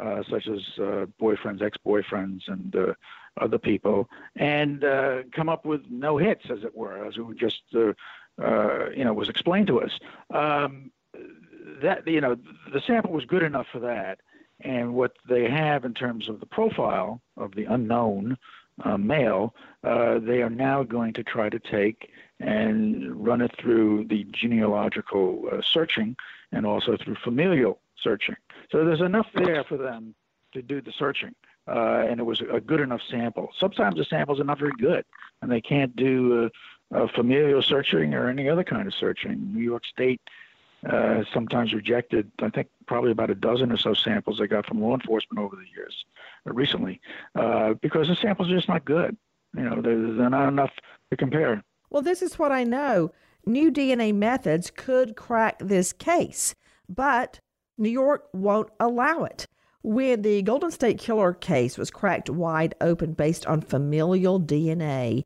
uh, 0.00 0.22
such 0.28 0.46
as 0.48 0.60
uh, 0.78 1.06
boyfriends, 1.20 1.62
ex-boyfriends, 1.62 2.48
and 2.48 2.74
uh, 2.74 2.94
other 3.40 3.58
people, 3.58 4.08
and 4.36 4.82
uh, 4.82 5.22
come 5.32 5.48
up 5.48 5.64
with 5.64 5.82
no 5.90 6.16
hits, 6.16 6.46
as 6.50 6.64
it 6.64 6.74
were, 6.74 7.04
as 7.04 7.16
it 7.16 7.36
just 7.36 7.62
uh, 7.74 8.90
you 8.90 9.04
know 9.04 9.12
was 9.12 9.28
explained 9.28 9.66
to 9.66 9.80
us. 9.80 9.98
Um, 10.30 10.90
that 11.82 12.06
you 12.06 12.20
know 12.20 12.36
the 12.72 12.80
sample 12.80 13.12
was 13.12 13.24
good 13.24 13.42
enough 13.42 13.66
for 13.70 13.80
that, 13.80 14.20
and 14.60 14.94
what 14.94 15.16
they 15.28 15.50
have 15.50 15.84
in 15.84 15.92
terms 15.92 16.28
of 16.28 16.40
the 16.40 16.46
profile 16.46 17.20
of 17.36 17.54
the 17.54 17.64
unknown 17.64 18.38
male, 18.98 19.54
they 19.82 20.42
are 20.42 20.50
now 20.50 20.82
going 20.82 21.12
to 21.12 21.22
try 21.22 21.50
to 21.50 21.58
take 21.58 22.10
and 22.38 23.14
run 23.22 23.42
it 23.42 23.54
through 23.58 24.06
the 24.08 24.26
genealogical 24.32 25.60
searching 25.62 26.16
and 26.52 26.64
also 26.64 26.96
through 26.96 27.16
familial 27.16 27.78
searching. 28.02 28.36
So 28.70 28.84
there's 28.84 29.00
enough 29.00 29.26
there 29.34 29.64
for 29.64 29.76
them 29.76 30.14
to 30.52 30.62
do 30.62 30.80
the 30.80 30.92
searching. 30.98 31.34
Uh, 31.68 32.04
and 32.08 32.18
it 32.18 32.24
was 32.24 32.42
a 32.52 32.60
good 32.60 32.80
enough 32.80 33.00
sample. 33.08 33.50
Sometimes 33.58 33.96
the 33.96 34.04
samples 34.04 34.40
are 34.40 34.44
not 34.44 34.58
very 34.58 34.72
good, 34.78 35.04
and 35.42 35.50
they 35.50 35.60
can't 35.60 35.94
do 35.94 36.50
uh, 36.92 36.96
uh, 36.96 37.06
familial 37.14 37.62
searching 37.62 38.14
or 38.14 38.28
any 38.28 38.48
other 38.48 38.64
kind 38.64 38.86
of 38.88 38.94
searching. 38.94 39.52
New 39.52 39.62
York 39.62 39.84
State 39.86 40.20
uh, 40.88 41.22
sometimes 41.32 41.72
rejected, 41.72 42.30
I 42.42 42.48
think, 42.48 42.68
probably 42.86 43.12
about 43.12 43.30
a 43.30 43.34
dozen 43.34 43.70
or 43.70 43.76
so 43.76 43.94
samples 43.94 44.38
they 44.38 44.46
got 44.46 44.66
from 44.66 44.80
law 44.80 44.94
enforcement 44.94 45.38
over 45.38 45.54
the 45.54 45.66
years, 45.76 46.04
uh, 46.48 46.52
recently, 46.52 47.00
uh, 47.34 47.74
because 47.74 48.08
the 48.08 48.16
samples 48.16 48.50
are 48.50 48.56
just 48.56 48.68
not 48.68 48.84
good. 48.84 49.16
You 49.54 49.62
know, 49.62 49.82
they're 49.82 50.30
not 50.30 50.48
enough 50.48 50.72
to 51.10 51.16
compare. 51.16 51.62
Well, 51.90 52.02
this 52.02 52.22
is 52.22 52.38
what 52.38 52.52
I 52.52 52.64
know. 52.64 53.12
New 53.44 53.70
DNA 53.70 54.14
methods 54.14 54.70
could 54.74 55.16
crack 55.16 55.58
this 55.58 55.92
case, 55.92 56.54
but 56.88 57.40
New 57.80 57.88
York 57.88 58.28
won't 58.34 58.68
allow 58.78 59.24
it. 59.24 59.48
When 59.82 60.20
the 60.20 60.42
Golden 60.42 60.70
State 60.70 60.98
Killer 60.98 61.32
case 61.32 61.78
was 61.78 61.90
cracked 61.90 62.28
wide 62.28 62.74
open 62.82 63.14
based 63.14 63.46
on 63.46 63.62
familial 63.62 64.38
DNA, 64.38 65.24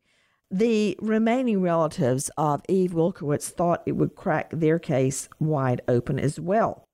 the 0.52 0.96
remaining 1.00 1.60
relatives 1.60 2.30
of 2.36 2.62
Eve 2.68 2.94
Wilkowitz 2.94 3.48
thought 3.48 3.82
it 3.86 3.96
would 3.96 4.14
crack 4.14 4.50
their 4.50 4.78
case 4.78 5.28
wide 5.40 5.82
open 5.88 6.20
as 6.20 6.38
well. 6.38 6.84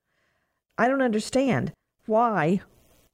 I 0.78 0.88
don't 0.88 1.02
understand 1.02 1.74
why 2.06 2.62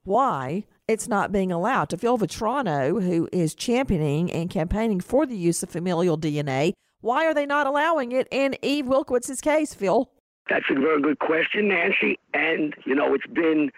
why 0.05 0.65
it's 0.87 1.09
not 1.09 1.33
being 1.33 1.51
allowed. 1.51 1.89
To 1.89 1.99
Phil 1.99 2.17
Vetrano, 2.17 3.03
who 3.03 3.29
is 3.33 3.57
championing 3.57 4.31
and 4.31 4.49
campaigning 4.49 5.01
for 5.01 5.27
the 5.27 5.37
use 5.37 5.65
of 5.65 5.71
familial 5.71 6.17
DNA, 6.17 6.75
why 7.01 7.27
are 7.27 7.35
they 7.35 7.45
not 7.45 7.67
allowing 7.67 8.13
it 8.13 8.29
in 8.31 8.55
Eve 8.63 8.87
Wilkowitz's 8.87 9.41
case, 9.41 9.75
Phil? 9.75 10.09
That's 10.49 10.67
a 10.71 10.75
very 10.75 11.03
good 11.03 11.19
question, 11.19 11.69
Nancy. 11.69 12.19
And 12.35 12.75
you 12.85 12.95
know, 12.95 13.15
it's 13.15 13.27
been 13.27 13.71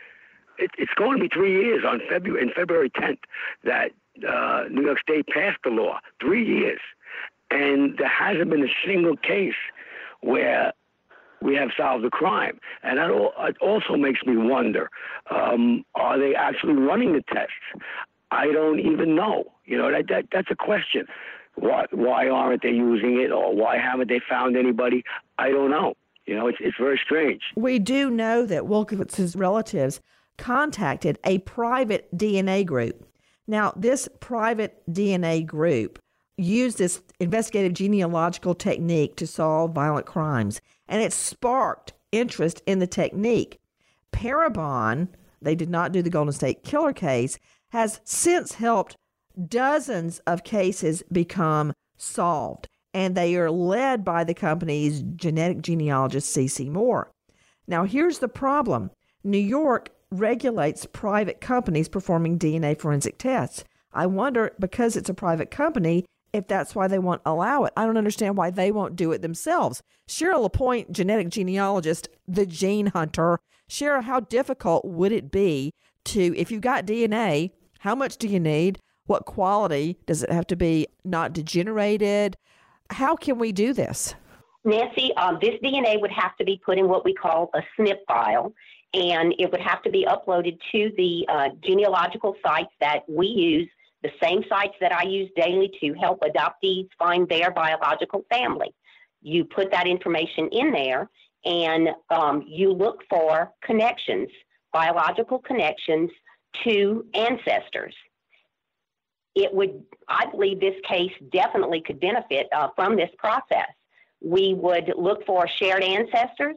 it, 0.59 0.71
it's 0.77 0.93
going 0.95 1.19
to 1.19 1.23
be 1.23 1.29
three 1.29 1.53
years 1.53 1.85
on 1.87 2.01
February 2.09 2.43
in 2.43 2.53
February 2.53 2.91
10th 2.91 3.19
that 3.65 3.93
uh, 4.29 4.65
New 4.71 4.83
York 4.83 4.99
State 5.01 5.27
passed 5.29 5.59
the 5.65 5.71
law. 5.71 5.99
Three 6.21 6.45
years, 6.45 6.81
and 7.51 7.97
there 7.99 8.09
hasn't 8.09 8.51
been 8.51 8.65
a 8.65 8.73
single 8.87 9.17
case 9.17 9.55
where 10.21 10.73
we 11.41 11.55
have 11.55 11.71
solved 11.77 12.05
the 12.05 12.11
crime. 12.11 12.59
And 12.83 12.99
that 12.99 13.11
all, 13.11 13.33
it 13.41 13.57
also 13.61 13.97
makes 13.97 14.25
me 14.27 14.37
wonder: 14.37 14.91
um, 15.31 15.85
Are 15.95 16.19
they 16.19 16.35
actually 16.35 16.75
running 16.75 17.13
the 17.13 17.23
tests? 17.33 17.55
I 18.31 18.53
don't 18.53 18.81
even 18.81 19.15
know. 19.15 19.53
You 19.65 19.79
know, 19.79 19.91
that, 19.91 20.09
that 20.09 20.27
that's 20.33 20.51
a 20.51 20.57
question. 20.57 21.07
Why, 21.55 21.87
why 21.91 22.29
aren't 22.29 22.63
they 22.63 22.71
using 22.71 23.21
it, 23.21 23.33
or 23.33 23.55
why 23.55 23.79
haven't 23.79 24.09
they 24.09 24.21
found 24.29 24.57
anybody? 24.57 25.03
I 25.39 25.51
don't 25.51 25.71
know. 25.71 25.95
You 26.29 26.35
know, 26.35 26.47
it's, 26.47 26.59
it's 26.61 26.77
very 26.79 27.01
strange. 27.03 27.41
We 27.57 27.79
do 27.79 28.11
know 28.11 28.45
that 28.45 28.65
Wilkowitz's 28.65 29.35
relatives 29.35 30.03
contacted 30.37 31.19
a 31.25 31.39
private 31.39 32.15
DNA 32.15 32.67
group. 32.67 33.09
Now, 33.47 33.73
this 33.75 34.11
private 34.21 34.83
DNA 34.91 35.47
group 35.47 35.99
used 36.37 36.77
this 36.77 37.01
investigative 37.19 37.73
genealogical 37.73 38.55
technique 38.55 39.17
to 39.17 39.27
solve 39.27 39.73
violent 39.73 40.05
crimes, 40.05 40.61
and 40.87 41.03
it 41.03 41.15
sparked 41.15 41.95
interest 42.13 42.61
in 42.67 42.79
the 42.79 42.87
technique. 42.87 43.59
Parabon, 44.13 45.09
they 45.41 45.55
did 45.55 45.71
not 45.71 45.93
do 45.93 46.03
the 46.03 46.11
Golden 46.11 46.35
State 46.35 46.63
Killer 46.63 46.93
case, 46.93 47.39
has 47.71 48.03
since 48.05 48.53
helped 48.53 48.99
dozens 49.49 50.19
of 50.27 50.45
cases 50.45 51.03
become 51.11 51.73
solved 51.97 52.69
and 52.95 53.15
they 53.15 53.37
are 53.37 53.51
led 53.51 54.05
by 54.05 54.25
the 54.25 54.35
company's 54.35 55.03
genetic 55.17 55.63
genealogist, 55.63 56.35
CeCe 56.35 56.71
Moore. 56.71 57.11
Now, 57.67 57.85
here's 57.85 58.19
the 58.19 58.29
problem 58.29 58.91
New 59.23 59.39
York 59.39 59.91
regulates 60.11 60.87
private 60.87 61.41
companies 61.41 61.89
performing 61.89 62.39
DNA 62.39 62.79
forensic 62.79 63.19
tests. 63.19 63.65
I 63.93 64.07
wonder, 64.07 64.53
because 64.59 64.97
it's 64.97 65.09
a 65.09 65.15
private 65.15 65.51
company, 65.51 66.05
if 66.33 66.47
that's 66.47 66.75
why 66.75 66.89
they 66.89 66.99
won't 66.99 67.23
allow 67.25 67.65
it. 67.65 67.73
I 67.77 67.85
don't 67.85 67.97
understand 67.97 68.37
why 68.37 68.51
they 68.51 68.71
won't 68.71 68.97
do 68.97 69.13
it 69.13 69.23
themselves. 69.23 69.83
Cheryl 70.09 70.43
LaPointe, 70.43 70.93
genetic 70.93 71.31
genealogist, 71.31 72.09
the 72.27 72.47
gene 72.47 72.87
hunter. 72.89 73.39
Cheryl, 73.71 74.03
how 74.03 74.21
difficult 74.21 74.85
would 74.85 75.13
it 75.13 75.31
be 75.31 75.73
to, 76.05 76.35
if 76.37 76.51
you've 76.51 76.61
got 76.61 76.87
DNA, 76.87 77.51
how 77.81 77.95
much 77.95 78.17
do 78.17 78.29
you 78.29 78.41
need? 78.41 78.79
What 79.07 79.25
quality? 79.25 79.99
Does 80.07 80.23
it 80.23 80.31
have 80.31 80.47
to 80.49 80.57
be 80.57 80.87
not 81.05 81.33
degenerated? 81.33 82.37
How 82.91 83.17
can 83.17 83.39
we 83.39 83.53
do 83.53 83.73
this? 83.73 84.15
Nancy, 84.65 85.13
um, 85.17 85.39
this 85.41 85.55
DNA 85.63 86.01
would 86.01 86.11
have 86.11 86.37
to 86.37 86.45
be 86.45 86.61
put 86.65 86.79
in 86.79 86.89
what 86.89 87.05
we 87.05 87.15
call 87.15 87.51
a 87.55 87.61
SNP 87.81 87.97
file, 88.07 88.53
and 88.95 89.35
it 89.39 89.51
would 89.51 89.61
have 89.61 89.83
to 89.83 89.91
be 89.91 90.07
uploaded 90.07 90.59
to 90.73 90.91
the 90.97 91.27
uh, 91.29 91.49
genealogical 91.65 92.35
sites 92.45 92.73
that 92.81 93.01
we 93.09 93.27
use, 93.27 93.69
the 94.03 94.11
same 94.23 94.43
sites 94.49 94.75
that 94.81 94.93
I 94.93 95.03
use 95.03 95.31
daily 95.37 95.71
to 95.81 95.93
help 95.95 96.21
adoptees 96.23 96.89
find 96.99 97.29
their 97.29 97.51
biological 97.51 98.25
family. 98.31 98.75
You 99.23 99.45
put 99.45 99.71
that 99.71 99.87
information 99.87 100.49
in 100.53 100.73
there, 100.73 101.09
and 101.45 101.89
um, 102.11 102.45
you 102.47 102.73
look 102.73 103.03
for 103.09 103.53
connections, 103.63 104.29
biological 104.73 105.39
connections 105.39 106.11
to 106.65 107.05
ancestors 107.15 107.95
it 109.45 109.53
would, 109.53 109.85
I 110.09 110.27
believe 110.27 110.61
this 110.61 110.75
case 110.89 111.13
definitely 111.31 111.81
could 111.81 112.01
benefit 112.01 112.49
uh, 112.53 112.69
from 112.75 112.97
this 112.97 113.11
process. 113.19 113.69
We 114.21 114.55
would 114.55 114.93
look 114.97 115.25
for 115.27 115.47
shared 115.47 115.83
ancestors. 115.83 116.57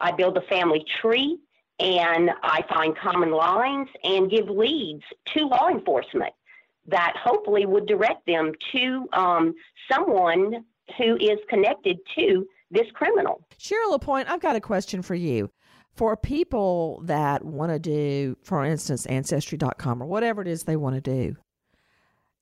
I 0.00 0.12
build 0.12 0.36
a 0.36 0.42
family 0.42 0.84
tree 1.00 1.38
and 1.78 2.30
I 2.42 2.62
find 2.68 2.96
common 2.96 3.30
lines 3.30 3.88
and 4.02 4.30
give 4.30 4.48
leads 4.48 5.04
to 5.34 5.46
law 5.46 5.68
enforcement 5.68 6.32
that 6.86 7.14
hopefully 7.22 7.66
would 7.66 7.86
direct 7.86 8.26
them 8.26 8.52
to 8.72 9.08
um, 9.12 9.54
someone 9.90 10.64
who 10.96 11.16
is 11.16 11.38
connected 11.48 11.98
to 12.16 12.46
this 12.70 12.86
criminal. 12.94 13.44
Cheryl 13.58 13.90
Lapointe, 13.90 14.28
I've 14.28 14.40
got 14.40 14.56
a 14.56 14.60
question 14.60 15.02
for 15.02 15.14
you. 15.14 15.50
For 15.94 16.16
people 16.16 17.02
that 17.04 17.44
want 17.44 17.72
to 17.72 17.78
do, 17.78 18.36
for 18.44 18.64
instance, 18.64 19.04
Ancestry.com 19.06 20.02
or 20.02 20.06
whatever 20.06 20.40
it 20.40 20.48
is 20.48 20.62
they 20.62 20.76
want 20.76 20.94
to 20.94 21.00
do, 21.00 21.36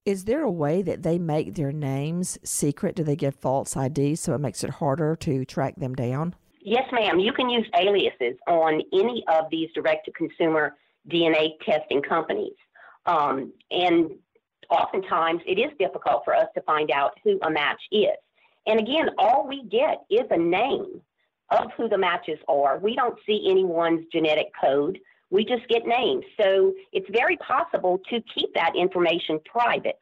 is 0.06 0.24
there 0.24 0.42
a 0.42 0.50
way 0.50 0.82
that 0.82 1.02
they 1.02 1.18
make 1.18 1.54
their 1.54 1.72
names 1.72 2.38
secret? 2.44 2.94
Do 2.94 3.02
they 3.02 3.16
give 3.16 3.34
false 3.34 3.76
IDs 3.76 4.20
so 4.20 4.34
it 4.34 4.40
makes 4.40 4.62
it 4.62 4.70
harder 4.70 5.16
to 5.16 5.44
track 5.44 5.74
them 5.76 5.94
down? 5.94 6.36
Yes, 6.60 6.84
ma'am. 6.92 7.18
You 7.18 7.32
can 7.32 7.50
use 7.50 7.66
aliases 7.78 8.36
on 8.46 8.80
any 8.92 9.24
of 9.28 9.46
these 9.50 9.68
direct 9.74 10.06
to 10.06 10.12
consumer 10.12 10.74
DNA 11.10 11.50
testing 11.64 12.02
companies. 12.02 12.54
Um, 13.04 13.52
and 13.72 14.12
oftentimes 14.70 15.42
it 15.44 15.58
is 15.58 15.72
difficult 15.78 16.22
for 16.24 16.34
us 16.34 16.46
to 16.54 16.62
find 16.62 16.90
out 16.92 17.12
who 17.24 17.38
a 17.42 17.50
match 17.50 17.80
is. 17.90 18.16
And 18.66 18.80
again, 18.80 19.10
all 19.18 19.46
we 19.46 19.64
get 19.64 20.04
is 20.08 20.26
a 20.30 20.38
name 20.38 21.00
of 21.50 21.70
who 21.76 21.88
the 21.88 21.98
matches 21.98 22.38
are. 22.48 22.78
We 22.78 22.94
don't 22.94 23.18
see 23.26 23.48
anyone's 23.48 24.06
genetic 24.12 24.50
code. 24.60 24.98
We 25.30 25.44
just 25.44 25.66
get 25.68 25.86
names. 25.86 26.24
So 26.40 26.72
it's 26.92 27.08
very 27.10 27.36
possible 27.38 28.00
to 28.10 28.20
keep 28.34 28.54
that 28.54 28.72
information 28.76 29.40
private. 29.44 29.98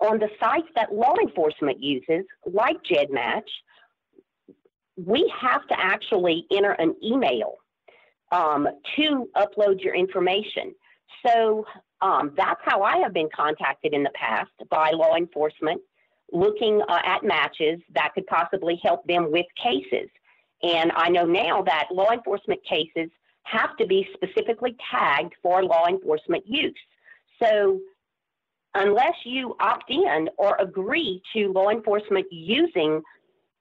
On 0.00 0.18
the 0.18 0.28
sites 0.40 0.68
that 0.74 0.92
law 0.92 1.14
enforcement 1.22 1.82
uses, 1.82 2.24
like 2.44 2.76
GEDmatch, 2.82 3.48
we 4.96 5.32
have 5.40 5.66
to 5.68 5.78
actually 5.78 6.46
enter 6.50 6.72
an 6.72 6.94
email 7.02 7.54
um, 8.32 8.68
to 8.96 9.28
upload 9.36 9.82
your 9.82 9.94
information. 9.94 10.74
So 11.24 11.64
um, 12.00 12.32
that's 12.36 12.60
how 12.64 12.82
I 12.82 12.98
have 12.98 13.14
been 13.14 13.28
contacted 13.34 13.94
in 13.94 14.02
the 14.02 14.10
past 14.14 14.50
by 14.70 14.90
law 14.90 15.16
enforcement 15.16 15.80
looking 16.32 16.82
uh, 16.88 16.98
at 17.04 17.22
matches 17.22 17.80
that 17.94 18.10
could 18.14 18.26
possibly 18.26 18.80
help 18.82 19.06
them 19.06 19.30
with 19.30 19.46
cases. 19.62 20.08
And 20.62 20.90
I 20.94 21.08
know 21.08 21.24
now 21.24 21.62
that 21.62 21.88
law 21.92 22.10
enforcement 22.10 22.60
cases 22.68 23.10
have 23.46 23.76
to 23.76 23.86
be 23.86 24.06
specifically 24.14 24.76
tagged 24.90 25.34
for 25.42 25.64
law 25.64 25.86
enforcement 25.88 26.44
use. 26.46 26.74
So 27.42 27.80
unless 28.74 29.14
you 29.24 29.56
opt 29.60 29.90
in 29.90 30.28
or 30.36 30.56
agree 30.60 31.22
to 31.34 31.52
law 31.52 31.70
enforcement 31.70 32.26
using 32.30 33.02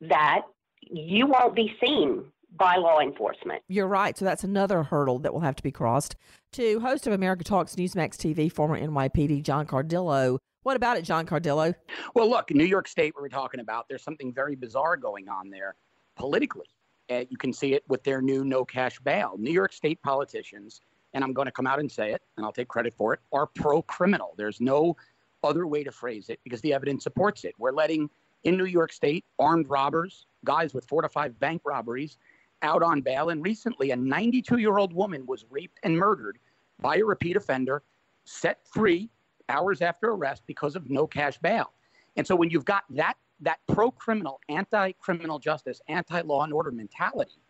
that, 0.01 0.41
you 0.81 1.27
won't 1.27 1.55
be 1.55 1.73
seen 1.83 2.25
by 2.57 2.77
law 2.77 2.99
enforcement. 2.99 3.61
You're 3.67 3.87
right. 3.87 4.17
So 4.17 4.25
that's 4.25 4.43
another 4.43 4.83
hurdle 4.83 5.19
that 5.19 5.33
will 5.33 5.41
have 5.41 5.55
to 5.57 5.63
be 5.63 5.71
crossed. 5.71 6.15
To 6.53 6.79
host 6.79 7.05
of 7.05 7.13
America 7.13 7.43
Talks 7.43 7.75
Newsmax 7.75 8.15
TV, 8.15 8.51
former 8.51 8.79
NYPD 8.79 9.43
John 9.43 9.67
Cardillo. 9.67 10.37
What 10.63 10.77
about 10.77 10.97
it, 10.97 11.03
John 11.03 11.25
Cardillo? 11.25 11.75
Well, 12.15 12.29
look, 12.29 12.49
New 12.51 12.65
York 12.65 12.87
State, 12.87 13.13
we 13.15 13.21
were 13.21 13.29
talking 13.29 13.59
about, 13.59 13.85
there's 13.89 14.03
something 14.03 14.33
very 14.33 14.55
bizarre 14.55 14.97
going 14.97 15.27
on 15.29 15.49
there 15.49 15.75
politically. 16.15 16.67
Uh, 17.09 17.23
you 17.29 17.37
can 17.37 17.53
see 17.53 17.73
it 17.73 17.83
with 17.87 18.03
their 18.03 18.21
new 18.21 18.43
no 18.43 18.65
cash 18.65 18.99
bail. 18.99 19.35
New 19.37 19.51
York 19.51 19.73
State 19.73 20.01
politicians, 20.01 20.81
and 21.13 21.23
I'm 21.23 21.33
going 21.33 21.45
to 21.45 21.51
come 21.51 21.67
out 21.67 21.79
and 21.79 21.91
say 21.91 22.11
it, 22.11 22.21
and 22.35 22.45
I'll 22.45 22.51
take 22.51 22.67
credit 22.67 22.93
for 22.93 23.13
it, 23.13 23.19
are 23.31 23.45
pro 23.45 23.81
criminal. 23.83 24.33
There's 24.37 24.59
no 24.59 24.95
other 25.43 25.67
way 25.67 25.83
to 25.83 25.91
phrase 25.91 26.29
it 26.29 26.39
because 26.43 26.61
the 26.61 26.73
evidence 26.73 27.03
supports 27.03 27.43
it. 27.43 27.53
We're 27.59 27.71
letting 27.71 28.09
in 28.43 28.57
New 28.57 28.65
York 28.65 28.91
State 28.91 29.25
armed 29.37 29.69
robbers, 29.69 30.25
guys 30.43 30.73
with 30.73 30.85
four 30.85 31.01
to 31.01 31.09
five 31.09 31.39
bank 31.39 31.61
robberies, 31.65 32.17
out 32.61 32.81
on 32.81 33.01
bail. 33.01 33.29
And 33.29 33.43
recently, 33.43 33.91
a 33.91 33.95
92 33.95 34.57
year 34.57 34.77
old 34.77 34.93
woman 34.93 35.25
was 35.25 35.45
raped 35.49 35.79
and 35.83 35.97
murdered 35.97 36.39
by 36.79 36.97
a 36.97 37.03
repeat 37.03 37.37
offender, 37.37 37.83
set 38.25 38.59
free 38.67 39.09
hours 39.49 39.81
after 39.81 40.11
arrest 40.11 40.43
because 40.47 40.75
of 40.75 40.89
no 40.89 41.05
cash 41.05 41.37
bail. 41.37 41.71
And 42.15 42.25
so 42.25 42.35
when 42.35 42.49
you've 42.49 42.65
got 42.65 42.83
that 42.91 43.15
that 43.41 43.59
pro-criminal, 43.67 44.39
anti-criminal 44.49 45.39
justice, 45.39 45.81
anti-law 45.87 46.43
and 46.43 46.53
order 46.53 46.71
mentality 46.71 47.41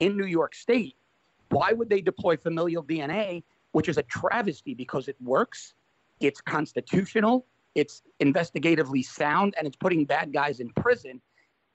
in 0.00 0.16
New 0.16 0.26
York 0.26 0.54
State, 0.54 0.96
why 1.50 1.72
would 1.72 1.88
they 1.88 2.00
deploy 2.00 2.36
familial 2.36 2.82
DNA, 2.82 3.42
which 3.72 3.88
is 3.88 3.98
a 3.98 4.02
travesty 4.04 4.74
because 4.74 5.08
it 5.08 5.16
works, 5.20 5.74
it's 6.20 6.40
constitutional, 6.40 7.46
it's 7.74 8.02
investigatively 8.20 9.04
sound, 9.04 9.54
and 9.58 9.66
it's 9.66 9.76
putting 9.76 10.04
bad 10.04 10.32
guys 10.32 10.60
in 10.60 10.70
prison. 10.70 11.20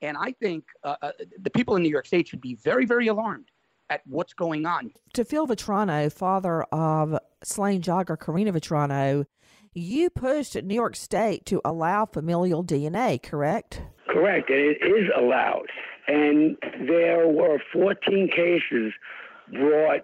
And 0.02 0.16
I 0.18 0.32
think 0.32 0.64
uh, 0.82 0.96
uh, 1.02 1.12
the 1.40 1.50
people 1.50 1.76
in 1.76 1.82
New 1.82 1.88
York 1.88 2.06
State 2.06 2.28
should 2.28 2.40
be 2.40 2.56
very, 2.56 2.84
very 2.84 3.08
alarmed 3.08 3.50
at 3.90 4.02
what's 4.06 4.32
going 4.32 4.66
on. 4.66 4.92
To 5.14 5.24
Phil 5.24 5.46
Vetrano, 5.46 6.12
father 6.12 6.62
of 6.64 7.18
slain 7.42 7.82
jogger 7.82 8.18
Karina 8.18 8.52
Vetrano, 8.52 9.24
you 9.74 10.10
pushed 10.10 10.60
New 10.62 10.74
York 10.74 10.96
State 10.96 11.44
to 11.46 11.60
allow 11.64 12.06
familial 12.06 12.64
DNA, 12.64 13.22
correct? 13.22 13.82
Correct, 14.08 14.48
and 14.48 14.58
it 14.58 14.78
is 14.82 15.10
allowed. 15.16 15.66
And 16.06 16.56
there 16.86 17.26
were 17.26 17.58
14 17.72 18.28
cases 18.28 18.92
brought 19.52 20.02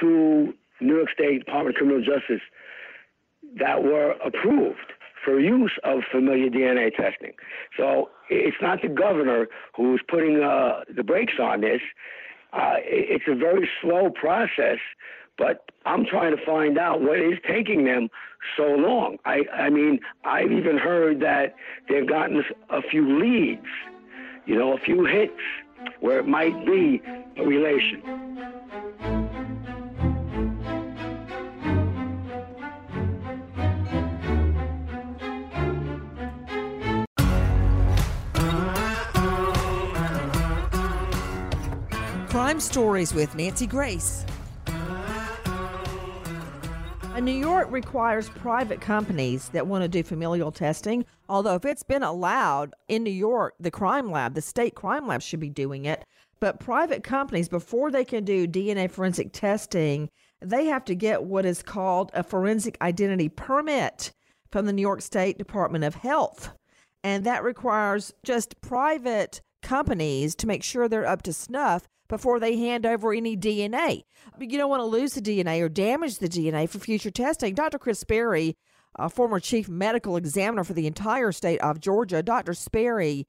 to 0.00 0.54
New 0.80 0.96
York 0.96 1.08
State 1.12 1.44
Department 1.44 1.76
of 1.76 1.78
Criminal 1.78 2.02
Justice 2.02 2.42
that 3.58 3.82
were 3.82 4.12
approved 4.24 4.92
for 5.24 5.38
use 5.38 5.72
of 5.84 6.00
familiar 6.10 6.48
DNA 6.48 6.94
testing. 6.94 7.32
So 7.76 8.10
it's 8.28 8.56
not 8.60 8.82
the 8.82 8.88
governor 8.88 9.46
who's 9.76 10.02
putting 10.08 10.42
uh, 10.42 10.80
the 10.94 11.02
brakes 11.02 11.34
on 11.40 11.60
this. 11.60 11.80
Uh, 12.52 12.74
it's 12.80 13.24
a 13.28 13.34
very 13.34 13.68
slow 13.80 14.10
process, 14.10 14.78
but 15.38 15.70
I'm 15.84 16.04
trying 16.04 16.36
to 16.36 16.44
find 16.44 16.78
out 16.78 17.00
what 17.00 17.18
is 17.18 17.38
taking 17.46 17.84
them 17.84 18.08
so 18.56 18.64
long. 18.64 19.18
I, 19.24 19.44
I 19.52 19.70
mean, 19.70 20.00
I've 20.24 20.52
even 20.52 20.78
heard 20.78 21.20
that 21.20 21.54
they've 21.88 22.06
gotten 22.06 22.44
a 22.70 22.82
few 22.82 23.18
leads, 23.18 23.66
you 24.46 24.56
know, 24.56 24.72
a 24.72 24.78
few 24.78 25.04
hits 25.04 25.32
where 26.00 26.18
it 26.18 26.26
might 26.26 26.66
be 26.66 27.02
a 27.36 27.44
relation. 27.44 28.02
Crime 42.28 42.60
Stories 42.60 43.14
with 43.14 43.34
Nancy 43.34 43.66
Grace. 43.66 44.24
New 47.20 47.32
York 47.32 47.70
requires 47.70 48.28
private 48.30 48.80
companies 48.80 49.50
that 49.50 49.66
want 49.66 49.82
to 49.82 49.88
do 49.88 50.02
familial 50.02 50.50
testing. 50.50 51.04
Although, 51.28 51.54
if 51.54 51.64
it's 51.64 51.82
been 51.82 52.02
allowed 52.02 52.74
in 52.88 53.02
New 53.02 53.10
York, 53.10 53.54
the 53.60 53.70
crime 53.70 54.10
lab, 54.10 54.34
the 54.34 54.42
state 54.42 54.74
crime 54.74 55.06
lab 55.06 55.22
should 55.22 55.38
be 55.38 55.50
doing 55.50 55.84
it. 55.84 56.04
But 56.40 56.58
private 56.58 57.04
companies, 57.04 57.48
before 57.48 57.90
they 57.90 58.04
can 58.04 58.24
do 58.24 58.48
DNA 58.48 58.90
forensic 58.90 59.32
testing, 59.32 60.08
they 60.40 60.66
have 60.66 60.84
to 60.86 60.94
get 60.94 61.22
what 61.22 61.46
is 61.46 61.62
called 61.62 62.10
a 62.14 62.22
forensic 62.22 62.76
identity 62.80 63.28
permit 63.28 64.12
from 64.50 64.66
the 64.66 64.72
New 64.72 64.82
York 64.82 65.02
State 65.02 65.38
Department 65.38 65.84
of 65.84 65.94
Health. 65.94 66.50
And 67.04 67.24
that 67.24 67.44
requires 67.44 68.12
just 68.24 68.60
private 68.60 69.40
companies 69.62 70.34
to 70.36 70.46
make 70.46 70.64
sure 70.64 70.88
they're 70.88 71.06
up 71.06 71.22
to 71.22 71.32
snuff 71.32 71.86
before 72.12 72.38
they 72.38 72.58
hand 72.58 72.84
over 72.84 73.14
any 73.14 73.38
DNA. 73.38 74.04
You 74.38 74.58
don't 74.58 74.68
want 74.68 74.80
to 74.80 74.84
lose 74.84 75.14
the 75.14 75.22
DNA 75.22 75.62
or 75.62 75.70
damage 75.70 76.18
the 76.18 76.28
DNA 76.28 76.68
for 76.68 76.78
future 76.78 77.10
testing. 77.10 77.54
Dr. 77.54 77.78
Kris 77.78 78.00
Sperry, 78.00 78.54
a 78.96 79.08
former 79.08 79.40
chief 79.40 79.66
medical 79.66 80.18
examiner 80.18 80.62
for 80.62 80.74
the 80.74 80.86
entire 80.86 81.32
state 81.32 81.58
of 81.60 81.80
Georgia, 81.80 82.22
Dr. 82.22 82.52
Sperry, 82.52 83.26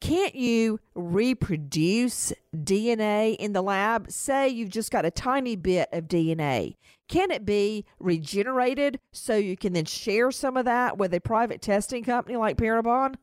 can't 0.00 0.34
you 0.34 0.80
reproduce 0.96 2.32
DNA 2.52 3.36
in 3.36 3.52
the 3.52 3.62
lab? 3.62 4.10
Say 4.10 4.48
you've 4.48 4.70
just 4.70 4.90
got 4.90 5.04
a 5.04 5.10
tiny 5.12 5.54
bit 5.54 5.88
of 5.92 6.08
DNA. 6.08 6.74
Can 7.06 7.30
it 7.30 7.44
be 7.44 7.84
regenerated 8.00 8.98
so 9.12 9.36
you 9.36 9.56
can 9.56 9.72
then 9.72 9.84
share 9.84 10.32
some 10.32 10.56
of 10.56 10.64
that 10.64 10.98
with 10.98 11.14
a 11.14 11.20
private 11.20 11.62
testing 11.62 12.02
company 12.02 12.36
like 12.36 12.56
Parabon? 12.56 13.14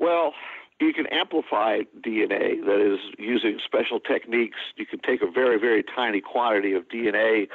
Well, 0.00 0.32
you 0.80 0.92
can 0.92 1.06
amplify 1.06 1.80
DNA, 2.00 2.64
that 2.64 2.80
is, 2.80 3.00
using 3.18 3.58
special 3.64 4.00
techniques. 4.00 4.58
You 4.76 4.86
can 4.86 4.98
take 5.00 5.22
a 5.22 5.30
very, 5.30 5.58
very 5.58 5.84
tiny 5.84 6.20
quantity 6.20 6.72
of 6.72 6.88
DNA 6.88 7.48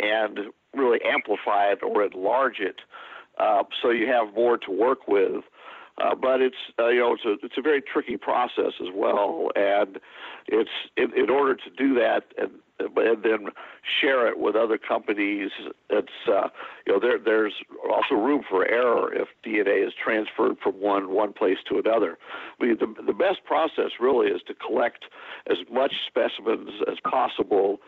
and 0.00 0.38
really 0.74 1.00
amplify 1.04 1.72
it 1.72 1.82
or 1.82 2.04
enlarge 2.04 2.60
it 2.60 2.76
uh, 3.38 3.62
so 3.80 3.90
you 3.90 4.06
have 4.06 4.34
more 4.34 4.58
to 4.58 4.70
work 4.70 5.08
with. 5.08 5.44
Uh, 6.00 6.14
but 6.14 6.40
it's 6.40 6.56
uh, 6.78 6.88
you 6.88 7.00
know 7.00 7.14
it's 7.14 7.24
a 7.24 7.44
it's 7.44 7.58
a 7.58 7.62
very 7.62 7.82
tricky 7.82 8.16
process 8.16 8.72
as 8.80 8.88
well, 8.94 9.50
and 9.54 9.98
it's 10.48 10.70
in, 10.96 11.12
in 11.16 11.30
order 11.30 11.54
to 11.54 11.70
do 11.76 11.94
that 11.94 12.24
and 12.38 12.50
and 12.78 13.22
then 13.22 13.48
share 14.00 14.26
it 14.26 14.38
with 14.38 14.56
other 14.56 14.78
companies. 14.78 15.50
It's 15.90 16.08
uh, 16.26 16.48
you 16.86 16.94
know 16.94 17.00
there 17.00 17.18
there's 17.18 17.54
also 17.90 18.14
room 18.14 18.42
for 18.48 18.66
error 18.66 19.12
if 19.12 19.28
DNA 19.44 19.86
is 19.86 19.92
transferred 20.02 20.56
from 20.62 20.80
one 20.80 21.10
one 21.10 21.32
place 21.32 21.58
to 21.68 21.78
another. 21.78 22.16
I 22.60 22.64
mean 22.64 22.78
the 22.80 23.02
the 23.02 23.12
best 23.12 23.44
process 23.44 23.92
really 24.00 24.28
is 24.28 24.40
to 24.46 24.54
collect 24.54 25.04
as 25.50 25.58
much 25.70 25.92
specimens 26.08 26.70
as 26.90 26.96
possible 27.08 27.80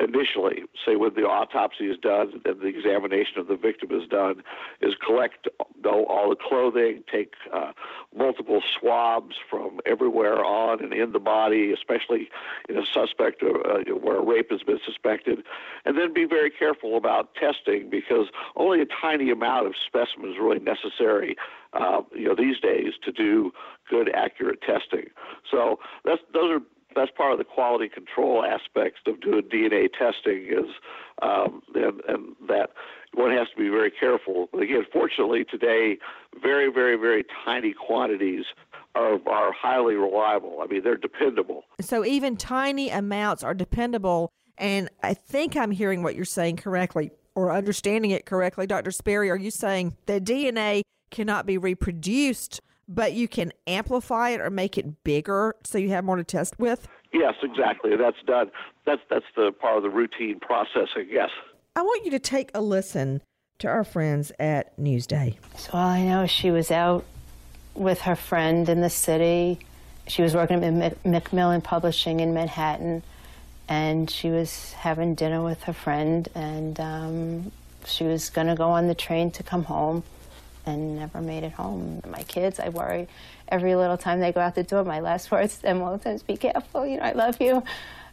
initially, 0.00 0.62
say 0.86 0.96
when 0.96 1.14
the 1.14 1.22
autopsy 1.22 1.86
is 1.86 1.98
done 1.98 2.40
and 2.44 2.60
the 2.60 2.66
examination 2.66 3.38
of 3.38 3.48
the 3.48 3.56
victim 3.56 3.90
is 3.90 4.08
done, 4.08 4.42
is 4.80 4.94
collect 4.94 5.48
all 5.84 6.30
the 6.30 6.36
clothing, 6.36 7.02
take 7.10 7.34
uh, 7.52 7.72
multiple 8.16 8.62
swabs 8.78 9.36
from 9.50 9.80
everywhere 9.86 10.44
on 10.44 10.82
and 10.82 10.92
in 10.92 11.12
the 11.12 11.18
body, 11.18 11.72
especially 11.72 12.28
in 12.68 12.76
a 12.76 12.86
suspect 12.86 13.42
uh, 13.42 13.92
where 14.00 14.16
a 14.16 14.24
rape 14.24 14.50
has 14.50 14.62
been 14.62 14.78
suspected, 14.84 15.42
and 15.84 15.98
then 15.98 16.12
be 16.12 16.24
very 16.24 16.50
careful 16.50 16.96
about 16.96 17.34
testing 17.34 17.90
because 17.90 18.28
only 18.56 18.80
a 18.80 18.86
tiny 18.86 19.30
amount 19.30 19.66
of 19.66 19.74
specimen 19.86 20.30
is 20.30 20.36
really 20.40 20.60
necessary. 20.60 21.36
Uh, 21.72 22.00
you 22.14 22.24
know, 22.24 22.34
these 22.34 22.58
days 22.60 22.94
to 23.02 23.12
do 23.12 23.52
good, 23.90 24.10
accurate 24.14 24.60
testing. 24.62 25.06
So 25.50 25.78
that's 26.04 26.22
those 26.32 26.50
are 26.50 26.60
that's 26.94 27.10
part 27.16 27.32
of 27.32 27.38
the 27.38 27.44
quality 27.44 27.88
control 27.88 28.44
aspects 28.44 29.00
of 29.06 29.20
doing 29.20 29.42
DNA 29.42 29.88
testing 29.92 30.46
is 30.46 30.66
um, 31.22 31.62
and, 31.74 32.00
and 32.08 32.36
that 32.48 32.70
one 33.14 33.30
has 33.32 33.48
to 33.50 33.56
be 33.56 33.68
very 33.68 33.90
careful. 33.90 34.48
But 34.52 34.62
again, 34.62 34.84
fortunately 34.92 35.44
today, 35.44 35.98
very, 36.42 36.70
very, 36.70 36.96
very 36.96 37.24
tiny 37.44 37.72
quantities 37.72 38.44
are, 38.94 39.18
are 39.26 39.52
highly 39.52 39.94
reliable. 39.94 40.60
I 40.62 40.66
mean, 40.66 40.82
they're 40.82 40.96
dependable. 40.96 41.64
So 41.80 42.04
even 42.04 42.36
tiny 42.36 42.90
amounts 42.90 43.42
are 43.42 43.54
dependable. 43.54 44.30
And 44.56 44.88
I 45.02 45.14
think 45.14 45.56
I'm 45.56 45.70
hearing 45.70 46.02
what 46.02 46.16
you're 46.16 46.24
saying 46.24 46.56
correctly 46.56 47.10
or 47.34 47.52
understanding 47.52 48.10
it 48.10 48.26
correctly. 48.26 48.66
Dr. 48.66 48.90
Sperry, 48.90 49.30
are 49.30 49.36
you 49.36 49.50
saying 49.50 49.96
that 50.06 50.24
DNA 50.24 50.82
cannot 51.10 51.46
be 51.46 51.56
reproduced 51.56 52.60
but 52.88 53.12
you 53.12 53.28
can 53.28 53.52
amplify 53.66 54.30
it 54.30 54.40
or 54.40 54.50
make 54.50 54.78
it 54.78 55.04
bigger 55.04 55.54
so 55.62 55.78
you 55.78 55.90
have 55.90 56.04
more 56.04 56.16
to 56.16 56.24
test 56.24 56.58
with? 56.58 56.88
Yes, 57.12 57.34
exactly. 57.42 57.96
That's 57.96 58.16
done. 58.26 58.50
That's 58.86 59.02
that's 59.10 59.24
the 59.36 59.52
part 59.52 59.76
of 59.76 59.82
the 59.82 59.90
routine 59.90 60.40
processing. 60.40 61.08
Yes. 61.10 61.30
I 61.76 61.82
want 61.82 62.04
you 62.04 62.10
to 62.12 62.18
take 62.18 62.50
a 62.54 62.60
listen 62.60 63.20
to 63.58 63.68
our 63.68 63.84
friends 63.84 64.32
at 64.38 64.76
Newsday. 64.78 65.36
So 65.56 65.70
all 65.74 65.88
I 65.88 66.04
know 66.04 66.22
is 66.24 66.30
she 66.30 66.50
was 66.50 66.70
out 66.70 67.04
with 67.74 68.00
her 68.02 68.16
friend 68.16 68.68
in 68.68 68.80
the 68.80 68.90
city. 68.90 69.60
She 70.06 70.22
was 70.22 70.34
working 70.34 70.64
at 70.64 71.04
Macmillan 71.04 71.60
Publishing 71.60 72.20
in 72.20 72.34
Manhattan, 72.34 73.02
and 73.68 74.10
she 74.10 74.30
was 74.30 74.72
having 74.72 75.14
dinner 75.14 75.42
with 75.42 75.62
her 75.64 75.72
friend, 75.72 76.28
and 76.34 76.80
um, 76.80 77.52
she 77.84 78.04
was 78.04 78.30
going 78.30 78.46
to 78.46 78.54
go 78.54 78.70
on 78.70 78.88
the 78.88 78.94
train 78.94 79.30
to 79.32 79.42
come 79.42 79.64
home 79.64 80.02
and 80.68 80.96
never 80.96 81.20
made 81.20 81.44
it 81.44 81.52
home. 81.52 82.02
My 82.08 82.22
kids, 82.22 82.60
I 82.60 82.68
worry 82.68 83.08
every 83.48 83.74
little 83.74 83.96
time 83.96 84.20
they 84.20 84.32
go 84.32 84.40
out 84.40 84.54
the 84.54 84.62
door. 84.62 84.84
My 84.84 85.00
last 85.00 85.30
words 85.32 85.56
to 85.56 85.62
them 85.62 85.82
all 85.82 85.96
the 85.96 86.04
time 86.04 86.14
is, 86.14 86.22
"Be 86.22 86.36
careful. 86.36 86.86
You 86.86 86.98
know, 86.98 87.04
I 87.04 87.12
love 87.12 87.40
you." 87.40 87.62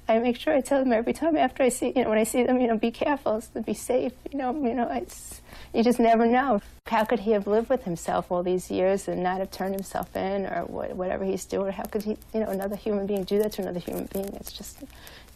I 0.08 0.20
make 0.20 0.38
sure 0.38 0.54
I 0.54 0.62
tell 0.62 0.80
them 0.80 0.94
every 0.94 1.14
time 1.14 1.36
after 1.36 1.64
I 1.64 1.70
see, 1.70 1.92
you 1.96 2.04
know, 2.04 2.10
when 2.10 2.20
I 2.20 2.26
see 2.26 2.44
them, 2.44 2.62
you 2.62 2.68
know, 2.68 2.78
be 2.78 2.92
careful, 2.92 3.42
be 3.66 3.74
safe. 3.74 4.14
You 4.32 4.38
know, 4.38 4.54
you 4.54 4.76
know, 4.76 4.88
it's 4.92 5.42
you 5.74 5.84
just 5.84 6.00
never 6.00 6.28
know. 6.28 6.62
How 6.86 7.06
could 7.06 7.22
he 7.22 7.32
have 7.32 7.48
lived 7.48 7.70
with 7.70 7.84
himself 7.86 8.32
all 8.32 8.44
these 8.44 8.70
years 8.70 9.08
and 9.08 9.24
not 9.24 9.40
have 9.40 9.50
turned 9.50 9.74
himself 9.74 10.16
in, 10.16 10.46
or 10.46 10.66
what, 10.66 10.96
whatever 10.96 11.26
he's 11.26 11.46
doing? 11.46 11.72
How 11.72 11.84
could 11.84 12.04
he, 12.04 12.18
you 12.34 12.42
know, 12.42 12.50
another 12.50 12.76
human 12.76 13.08
being 13.08 13.24
do 13.24 13.40
that 13.40 13.54
to 13.54 13.64
another 13.64 13.80
human 13.80 14.08
being? 14.14 14.32
It's 14.36 14.52
just 14.52 14.84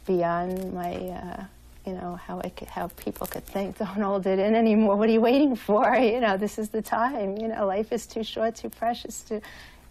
beyond 0.06 0.74
my. 0.74 0.94
Uh, 0.94 1.44
you 1.86 1.94
know 1.94 2.16
how 2.16 2.42
I 2.44 2.50
could, 2.50 2.68
how 2.68 2.88
people 2.88 3.28
could 3.28 3.46
think, 3.46 3.78
don't 3.80 3.88
hold 3.88 4.28
it 4.28 4.40
in 4.40 4.56
anymore. 4.56 4.96
What 4.96 5.10
are 5.10 5.14
you 5.14 5.22
waiting 5.22 5.56
for? 5.56 5.96
You 6.00 6.20
know, 6.20 6.38
this 6.38 6.58
is 6.58 6.70
the 6.70 6.82
time. 6.82 7.38
You 7.38 7.48
know, 7.48 7.66
life 7.66 7.92
is 7.92 8.08
too 8.08 8.24
short, 8.24 8.56
too 8.56 8.70
precious 8.70 9.22
to, 9.24 9.42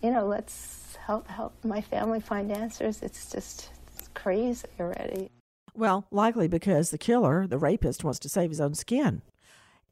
you 0.03 0.11
know, 0.11 0.27
let's 0.27 0.97
help 1.07 1.29
help 1.29 1.55
my 1.65 1.81
family 1.81 2.21
find 2.21 2.51
answers. 2.53 3.03
It's 3.03 3.31
just 3.31 3.71
it's 3.97 4.09
crazy 4.15 4.67
already. 4.79 5.31
Well, 5.75 6.07
likely 6.11 6.49
because 6.49 6.91
the 6.91 6.99
killer, 6.99 7.47
the 7.47 7.59
rapist, 7.59 8.03
wants 8.05 8.19
to 8.21 8.29
save 8.29 8.51
his 8.51 8.61
own 8.61 8.75
skin. 8.75 9.23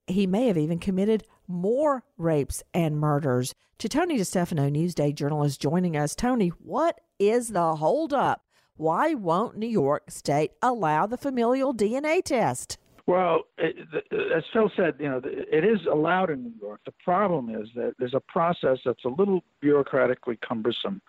He 0.06 0.26
may 0.26 0.46
have 0.48 0.58
even 0.58 0.78
committed 0.78 1.24
more 1.48 2.04
rapes 2.18 2.62
and 2.74 2.98
murders. 2.98 3.54
To 3.78 3.88
Tony 3.88 4.18
DeStefano, 4.18 4.70
Newsday 4.70 5.14
journalist, 5.14 5.60
joining 5.60 5.96
us. 5.96 6.14
Tony, 6.14 6.48
what 6.48 7.00
is 7.18 7.48
the 7.48 7.76
holdup? 7.76 8.42
Why 8.76 9.14
won't 9.14 9.56
New 9.56 9.68
York 9.68 10.10
State 10.10 10.52
allow 10.62 11.06
the 11.06 11.16
familial 11.16 11.74
DNA 11.74 12.22
test? 12.22 12.78
Well, 13.06 13.42
it, 13.56 13.76
as 14.12 14.42
Phil 14.52 14.70
said, 14.76 14.94
you 14.98 15.08
know, 15.08 15.20
it 15.24 15.64
is 15.64 15.78
allowed 15.90 16.30
in 16.30 16.42
New 16.42 16.52
York. 16.60 16.80
The 16.84 16.94
problem 17.04 17.54
is 17.54 17.68
that 17.76 17.94
there's 17.98 18.14
a 18.14 18.20
process 18.20 18.78
that's 18.84 19.04
a 19.04 19.08
little 19.08 19.44
bureaucratically 19.62 20.40
cumbersome. 20.46 21.00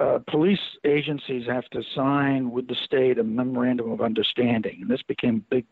Uh, 0.00 0.18
police 0.28 0.60
agencies 0.84 1.46
have 1.46 1.64
to 1.70 1.82
sign 1.94 2.50
with 2.50 2.66
the 2.68 2.76
state 2.84 3.18
a 3.18 3.24
memorandum 3.24 3.92
of 3.92 4.00
understanding, 4.00 4.78
and 4.80 4.90
this 4.90 5.02
became 5.02 5.44
a 5.50 5.54
big 5.54 5.66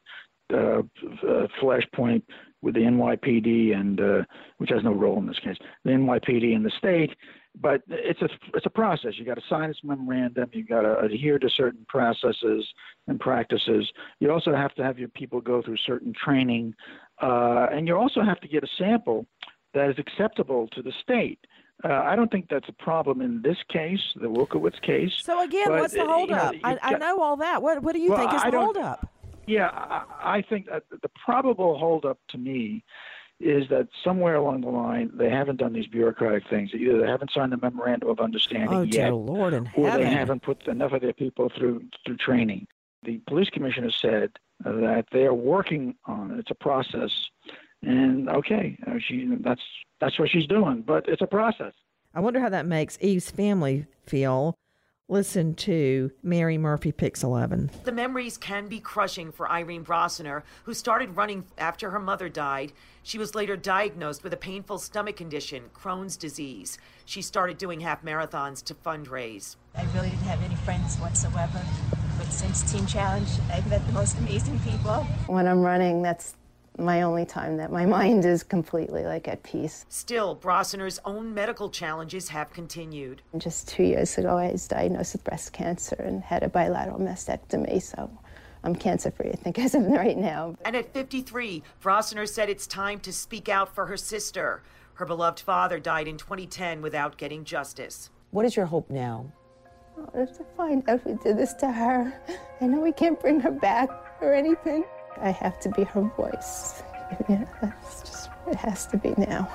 uh, 0.53 0.81
uh, 1.27 1.47
flashpoint 1.61 2.23
with 2.63 2.75
the 2.75 2.81
NYPD 2.81 3.75
and 3.75 4.01
uh, 4.01 4.23
which 4.59 4.71
has 4.71 4.85
no 4.85 4.93
role 4.93 5.19
in 5.19 5.27
this 5.27 5.39
case, 5.39 5.57
the 5.85 5.91
NYPD 5.91 6.55
and 6.55 6.65
the 6.65 6.73
state 6.77 7.15
but 7.61 7.83
it's 7.89 8.21
a 8.23 8.29
it's 8.55 8.67
a 8.67 8.71
process. 8.71 9.13
You 9.17 9.25
got 9.25 9.35
to 9.35 9.43
sign 9.49 9.69
this 9.69 9.79
memorandum. 9.85 10.51
You 10.53 10.65
got 10.65 10.83
to 10.83 10.99
adhere 10.99 11.39
to 11.39 11.49
certain 11.49 11.85
processes 11.89 12.67
and 13.07 13.21
practices. 13.21 13.91
You 14.21 14.33
also 14.33 14.55
have 14.55 14.75
to 14.75 14.83
have 14.83 14.99
your 14.99 15.09
people 15.09 15.41
go 15.41 15.63
through 15.63 15.77
certain 15.79 16.13
training, 16.13 16.75
uh, 17.23 17.67
and 17.71 17.87
you 17.87 17.97
also 17.97 18.23
have 18.23 18.41
to 18.41 18.49
get 18.49 18.65
a 18.65 18.69
sample 18.79 19.27
that 19.73 19.91
is 19.91 19.99
acceptable 19.99 20.69
to 20.69 20.83
the 20.83 20.93
state. 21.03 21.39
Uh, 21.83 21.93
I 21.93 22.17
don't 22.17 22.31
think 22.31 22.49
that's 22.49 22.69
a 22.69 22.73
problem 22.73 23.21
in 23.21 23.43
this 23.43 23.57
case, 23.69 24.01
the 24.17 24.29
Wilkowitz 24.29 24.81
case. 24.81 25.13
So 25.23 25.43
again, 25.43 25.67
but, 25.67 25.81
what's 25.81 25.95
the 25.95 26.07
holdup? 26.07 26.55
You 26.55 26.61
know, 26.61 26.79
I, 26.83 26.95
I, 26.95 26.99
know 26.99 27.21
all 27.21 27.37
that. 27.39 27.63
What 27.63 27.83
What 27.83 27.95
do 27.95 28.01
you 28.01 28.11
well, 28.11 28.19
think 28.19 28.33
is 28.33 28.43
I 28.43 28.51
the 28.51 28.59
holdup? 28.59 29.09
Yeah, 29.47 29.69
I, 29.69 30.39
I 30.39 30.43
think 30.49 30.67
the 30.67 31.11
probable 31.25 31.79
holdup 31.79 32.19
to 32.31 32.39
me 32.39 32.85
is 33.41 33.69
that 33.69 33.89
somewhere 34.03 34.37
along 34.37 34.61
the 34.61 34.69
line 34.69 35.11
they 35.15 35.31
haven't 35.31 35.57
done 35.57 35.73
these 35.73 35.87
bureaucratic 35.87 36.49
things. 36.49 36.71
Either 36.75 37.01
they 37.01 37.07
haven't 37.07 37.33
signed 37.33 37.53
the 37.53 37.57
memorandum 37.57 38.09
of 38.09 38.21
understanding 38.21 38.69
oh, 38.73 38.83
yet, 38.83 39.13
Lord 39.13 39.55
in 39.55 39.69
or 39.77 39.91
heaven. 39.91 40.01
they 40.01 40.11
haven't 40.11 40.43
put 40.43 40.67
enough 40.67 40.93
of 40.93 41.03
their 41.03 41.13
people 41.13 41.51
through 41.57 41.85
through 42.07 42.17
training. 42.17 42.67
The 43.03 43.21
police 43.27 43.51
commissioner 43.51 43.91
said 43.91 44.31
that 44.65 45.07
they 45.13 45.25
are 45.25 45.35
working 45.35 45.95
on 46.07 46.31
it. 46.31 46.39
It's 46.39 46.51
a 46.51 46.55
process, 46.55 47.11
and 47.83 48.29
okay, 48.29 48.79
uh, 48.87 48.95
she 48.99 49.29
that's 49.41 49.63
that's 50.01 50.19
what 50.19 50.31
she's 50.31 50.47
doing, 50.47 50.83
but 50.87 51.09
it's 51.09 51.23
a 51.23 51.27
process. 51.27 51.73
I 52.15 52.21
wonder 52.21 52.41
how 52.41 52.49
that 52.49 52.67
makes 52.67 52.97
Eve's 53.01 53.31
family 53.31 53.87
feel 54.07 54.55
Listen 55.11 55.55
to 55.55 56.11
Mary 56.23 56.57
Murphy 56.57 56.91
Pix 56.91 57.23
11. 57.23 57.71
The 57.85 57.93
memories 57.93 58.39
can 58.39 58.69
be 58.69 58.81
crushing 58.81 59.33
for 59.33 59.51
Irene 59.51 59.85
Brossener, 59.85 60.45
who 60.63 60.73
started 60.73 61.15
running 61.15 61.45
after 61.59 61.91
her 61.91 62.01
mother 62.01 62.31
died. 62.31 62.73
She 63.03 63.19
was 63.19 63.35
later 63.35 63.55
diagnosed 63.55 64.25
with 64.25 64.33
a 64.33 64.39
painful 64.39 64.79
stomach 64.79 65.17
condition, 65.17 65.65
Crohn's 65.75 66.17
disease. 66.17 66.79
She 67.05 67.21
started 67.21 67.59
doing 67.59 67.81
half 67.81 68.03
marathons 68.03 68.65
to 68.65 68.75
fundraise. 68.75 69.57
I 69.77 69.85
really 69.95 70.09
didn't 70.09 70.23
have 70.23 70.43
any 70.43 70.57
friends 70.57 70.97
whatsoever, 70.97 71.61
but 72.17 72.33
since 72.33 72.73
Team 72.73 72.87
Challenge, 72.87 73.29
I've 73.53 73.69
met 73.69 73.87
the 73.87 73.93
most 73.93 74.17
amazing 74.17 74.59
people. 74.61 75.05
When 75.27 75.47
I'm 75.47 75.61
running, 75.61 76.01
that's 76.01 76.35
my 76.79 77.03
only 77.03 77.25
time 77.25 77.57
that 77.57 77.71
my 77.71 77.87
mind 77.99 78.25
is 78.25 78.43
completely 78.43 79.05
like 79.05 79.29
at 79.29 79.43
peace. 79.43 79.87
Still, 79.89 80.37
Brossener's 80.37 81.01
own 81.05 81.35
medical 81.35 81.71
challenges 81.71 82.29
have 82.29 82.53
continued. 82.53 83.23
Just 83.37 83.69
two 83.69 83.85
years 83.85 84.17
ago, 84.19 84.37
I 84.37 84.53
was 84.53 84.69
diagnosed 84.69 85.15
with 85.15 85.25
breast 85.25 85.53
cancer 85.53 85.97
and 85.99 86.23
had 86.23 86.43
a 86.43 86.49
bilateral 86.49 86.99
mastectomy, 86.99 87.83
so 87.83 88.11
I'm 88.63 88.75
cancer 88.75 89.11
free, 89.11 89.31
I 89.31 89.37
think, 89.37 89.59
as 89.61 89.75
of 89.75 89.85
right 89.85 90.17
now. 90.17 90.57
And 90.65 90.75
at 90.75 90.93
53, 90.93 91.63
Brossener 91.83 92.29
said 92.29 92.49
it's 92.49 92.67
time 92.67 93.01
to 93.01 93.13
speak 93.13 93.49
out 93.49 93.75
for 93.75 93.87
her 93.87 93.97
sister. 93.97 94.63
Her 94.95 95.07
beloved 95.07 95.41
father 95.41 95.79
died 95.81 96.09
in 96.09 96.17
2010 96.17 96.81
without 96.81 97.19
getting 97.19 97.45
justice. 97.45 98.11
What 98.31 98.45
is 98.45 98.57
your 98.57 98.67
hope 98.67 98.91
now? 98.91 99.33
Oh, 99.97 100.27
to 100.27 100.45
find 100.57 100.89
out 100.89 101.01
who 101.03 101.19
did 101.19 101.37
this 101.37 101.55
to 101.55 101.71
her. 101.71 102.21
I 102.61 102.67
know 102.67 102.81
we 102.81 102.93
can't 102.93 103.21
bring 103.21 103.41
her 103.41 103.51
back 103.51 103.91
or 104.21 104.35
anything. 104.35 104.85
I 105.21 105.31
have 105.31 105.61
to 105.61 105.69
be 105.71 105.85
her 105.85 106.03
voice. 106.17 106.83
You 107.29 107.47
that's 107.61 108.01
just, 108.01 108.31
it 108.49 108.57
has 108.57 108.87
to 108.87 108.97
be 108.97 109.15
now. 109.17 109.49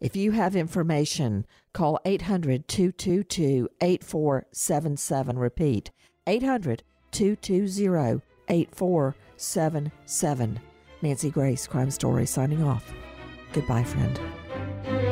If 0.00 0.16
you 0.16 0.30
have 0.32 0.56
information, 0.56 1.44
call 1.74 2.00
800 2.04 2.66
222 2.68 3.68
8477. 3.80 5.38
Repeat 5.38 5.90
800 6.26 6.82
220 7.10 8.22
8477. 8.48 10.60
Nancy 11.02 11.30
Grace, 11.30 11.66
Crime 11.66 11.90
Story, 11.90 12.26
signing 12.26 12.62
off. 12.62 12.92
Goodbye, 13.52 13.84
friend. 13.84 15.11